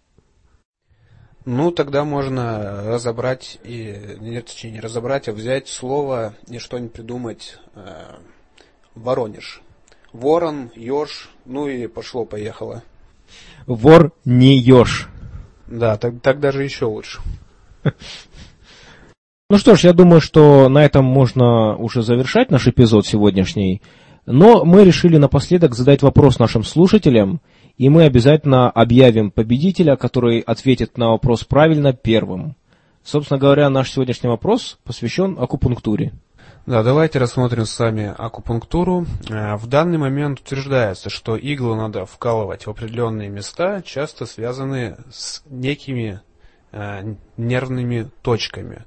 Ну, 1.44 1.70
тогда 1.70 2.04
можно 2.04 2.82
разобрать, 2.86 3.58
и, 3.62 4.16
нет, 4.18 4.46
точнее, 4.46 4.72
не 4.72 4.80
разобрать, 4.80 5.28
а 5.28 5.32
взять 5.32 5.68
слово 5.68 6.34
и 6.48 6.58
что-нибудь 6.58 6.92
придумать 6.92 7.58
Воронеж. 8.94 9.60
Ворон, 10.12 10.70
еж, 10.74 11.30
ну 11.44 11.68
и 11.68 11.86
пошло-поехало. 11.86 12.82
Вор 13.66 14.12
не 14.24 14.56
еж. 14.58 15.08
Да, 15.66 15.96
так, 15.96 16.20
так 16.20 16.40
даже 16.40 16.62
еще 16.62 16.86
лучше. 16.86 17.20
Ну 19.50 19.58
что 19.58 19.76
ж, 19.76 19.84
я 19.84 19.92
думаю, 19.92 20.22
что 20.22 20.70
на 20.70 20.82
этом 20.82 21.04
можно 21.04 21.76
уже 21.76 22.02
завершать 22.02 22.50
наш 22.50 22.66
эпизод 22.66 23.06
сегодняшний. 23.06 23.82
Но 24.24 24.64
мы 24.64 24.84
решили 24.84 25.18
напоследок 25.18 25.74
задать 25.74 26.00
вопрос 26.00 26.38
нашим 26.38 26.64
слушателям, 26.64 27.42
и 27.76 27.90
мы 27.90 28.04
обязательно 28.04 28.70
объявим 28.70 29.30
победителя, 29.30 29.96
который 29.96 30.40
ответит 30.40 30.96
на 30.96 31.10
вопрос 31.10 31.44
правильно 31.44 31.92
первым. 31.92 32.56
Собственно 33.04 33.38
говоря, 33.38 33.68
наш 33.68 33.90
сегодняшний 33.90 34.30
вопрос 34.30 34.78
посвящен 34.82 35.36
акупунктуре. 35.38 36.14
Да, 36.66 36.82
давайте 36.82 37.18
рассмотрим 37.18 37.66
с 37.66 37.78
вами 37.78 38.14
акупунктуру. 38.16 39.04
Э, 39.28 39.56
в 39.56 39.66
данный 39.66 39.98
момент 39.98 40.40
утверждается, 40.40 41.10
что 41.10 41.36
иглу 41.36 41.74
надо 41.74 42.06
вкалывать 42.06 42.66
в 42.66 42.70
определенные 42.70 43.28
места, 43.28 43.82
часто 43.82 44.24
связанные 44.24 44.96
с 45.12 45.42
некими 45.44 46.22
э, 46.72 47.16
нервными 47.36 48.08
точками. 48.22 48.86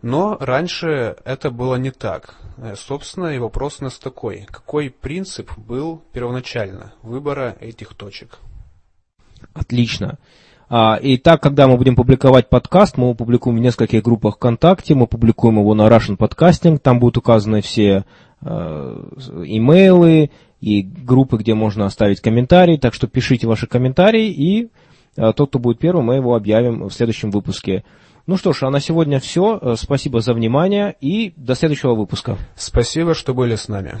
Но 0.00 0.38
раньше 0.40 1.16
это 1.26 1.50
было 1.50 1.74
не 1.74 1.90
так. 1.90 2.36
Э, 2.56 2.74
собственно, 2.74 3.26
и 3.26 3.38
вопрос 3.38 3.80
у 3.80 3.84
нас 3.84 3.98
такой. 3.98 4.46
Какой 4.50 4.88
принцип 4.88 5.52
был 5.58 6.02
первоначально 6.14 6.94
выбора 7.02 7.54
этих 7.60 7.92
точек? 7.92 8.38
Отлично. 9.52 10.18
А, 10.72 10.94
и 11.02 11.16
так, 11.16 11.42
когда 11.42 11.66
мы 11.66 11.76
будем 11.76 11.96
публиковать 11.96 12.48
подкаст, 12.48 12.96
мы 12.96 13.06
его 13.06 13.14
публикуем 13.14 13.56
в 13.56 13.60
нескольких 13.60 14.04
группах 14.04 14.36
ВКонтакте, 14.36 14.94
мы 14.94 15.08
публикуем 15.08 15.58
его 15.58 15.74
на 15.74 15.88
Russian 15.88 16.16
Podcasting, 16.16 16.78
там 16.78 17.00
будут 17.00 17.16
указаны 17.16 17.60
все 17.60 18.04
э, 18.40 19.04
имейлы 19.46 20.30
и 20.60 20.82
группы, 20.82 21.38
где 21.38 21.54
можно 21.54 21.86
оставить 21.86 22.20
комментарии, 22.20 22.76
так 22.76 22.94
что 22.94 23.08
пишите 23.08 23.48
ваши 23.48 23.66
комментарии, 23.66 24.28
и 24.28 24.68
э, 25.16 25.32
тот, 25.34 25.48
кто 25.48 25.58
будет 25.58 25.80
первым, 25.80 26.04
мы 26.04 26.14
его 26.14 26.36
объявим 26.36 26.84
в 26.84 26.92
следующем 26.92 27.32
выпуске. 27.32 27.82
Ну 28.28 28.36
что 28.36 28.52
ж, 28.52 28.62
а 28.62 28.70
на 28.70 28.78
сегодня 28.78 29.18
все. 29.18 29.74
Спасибо 29.76 30.20
за 30.20 30.34
внимание 30.34 30.94
и 31.00 31.32
до 31.36 31.56
следующего 31.56 31.96
выпуска. 31.96 32.38
Спасибо, 32.54 33.14
что 33.14 33.34
были 33.34 33.56
с 33.56 33.66
нами. 33.66 33.94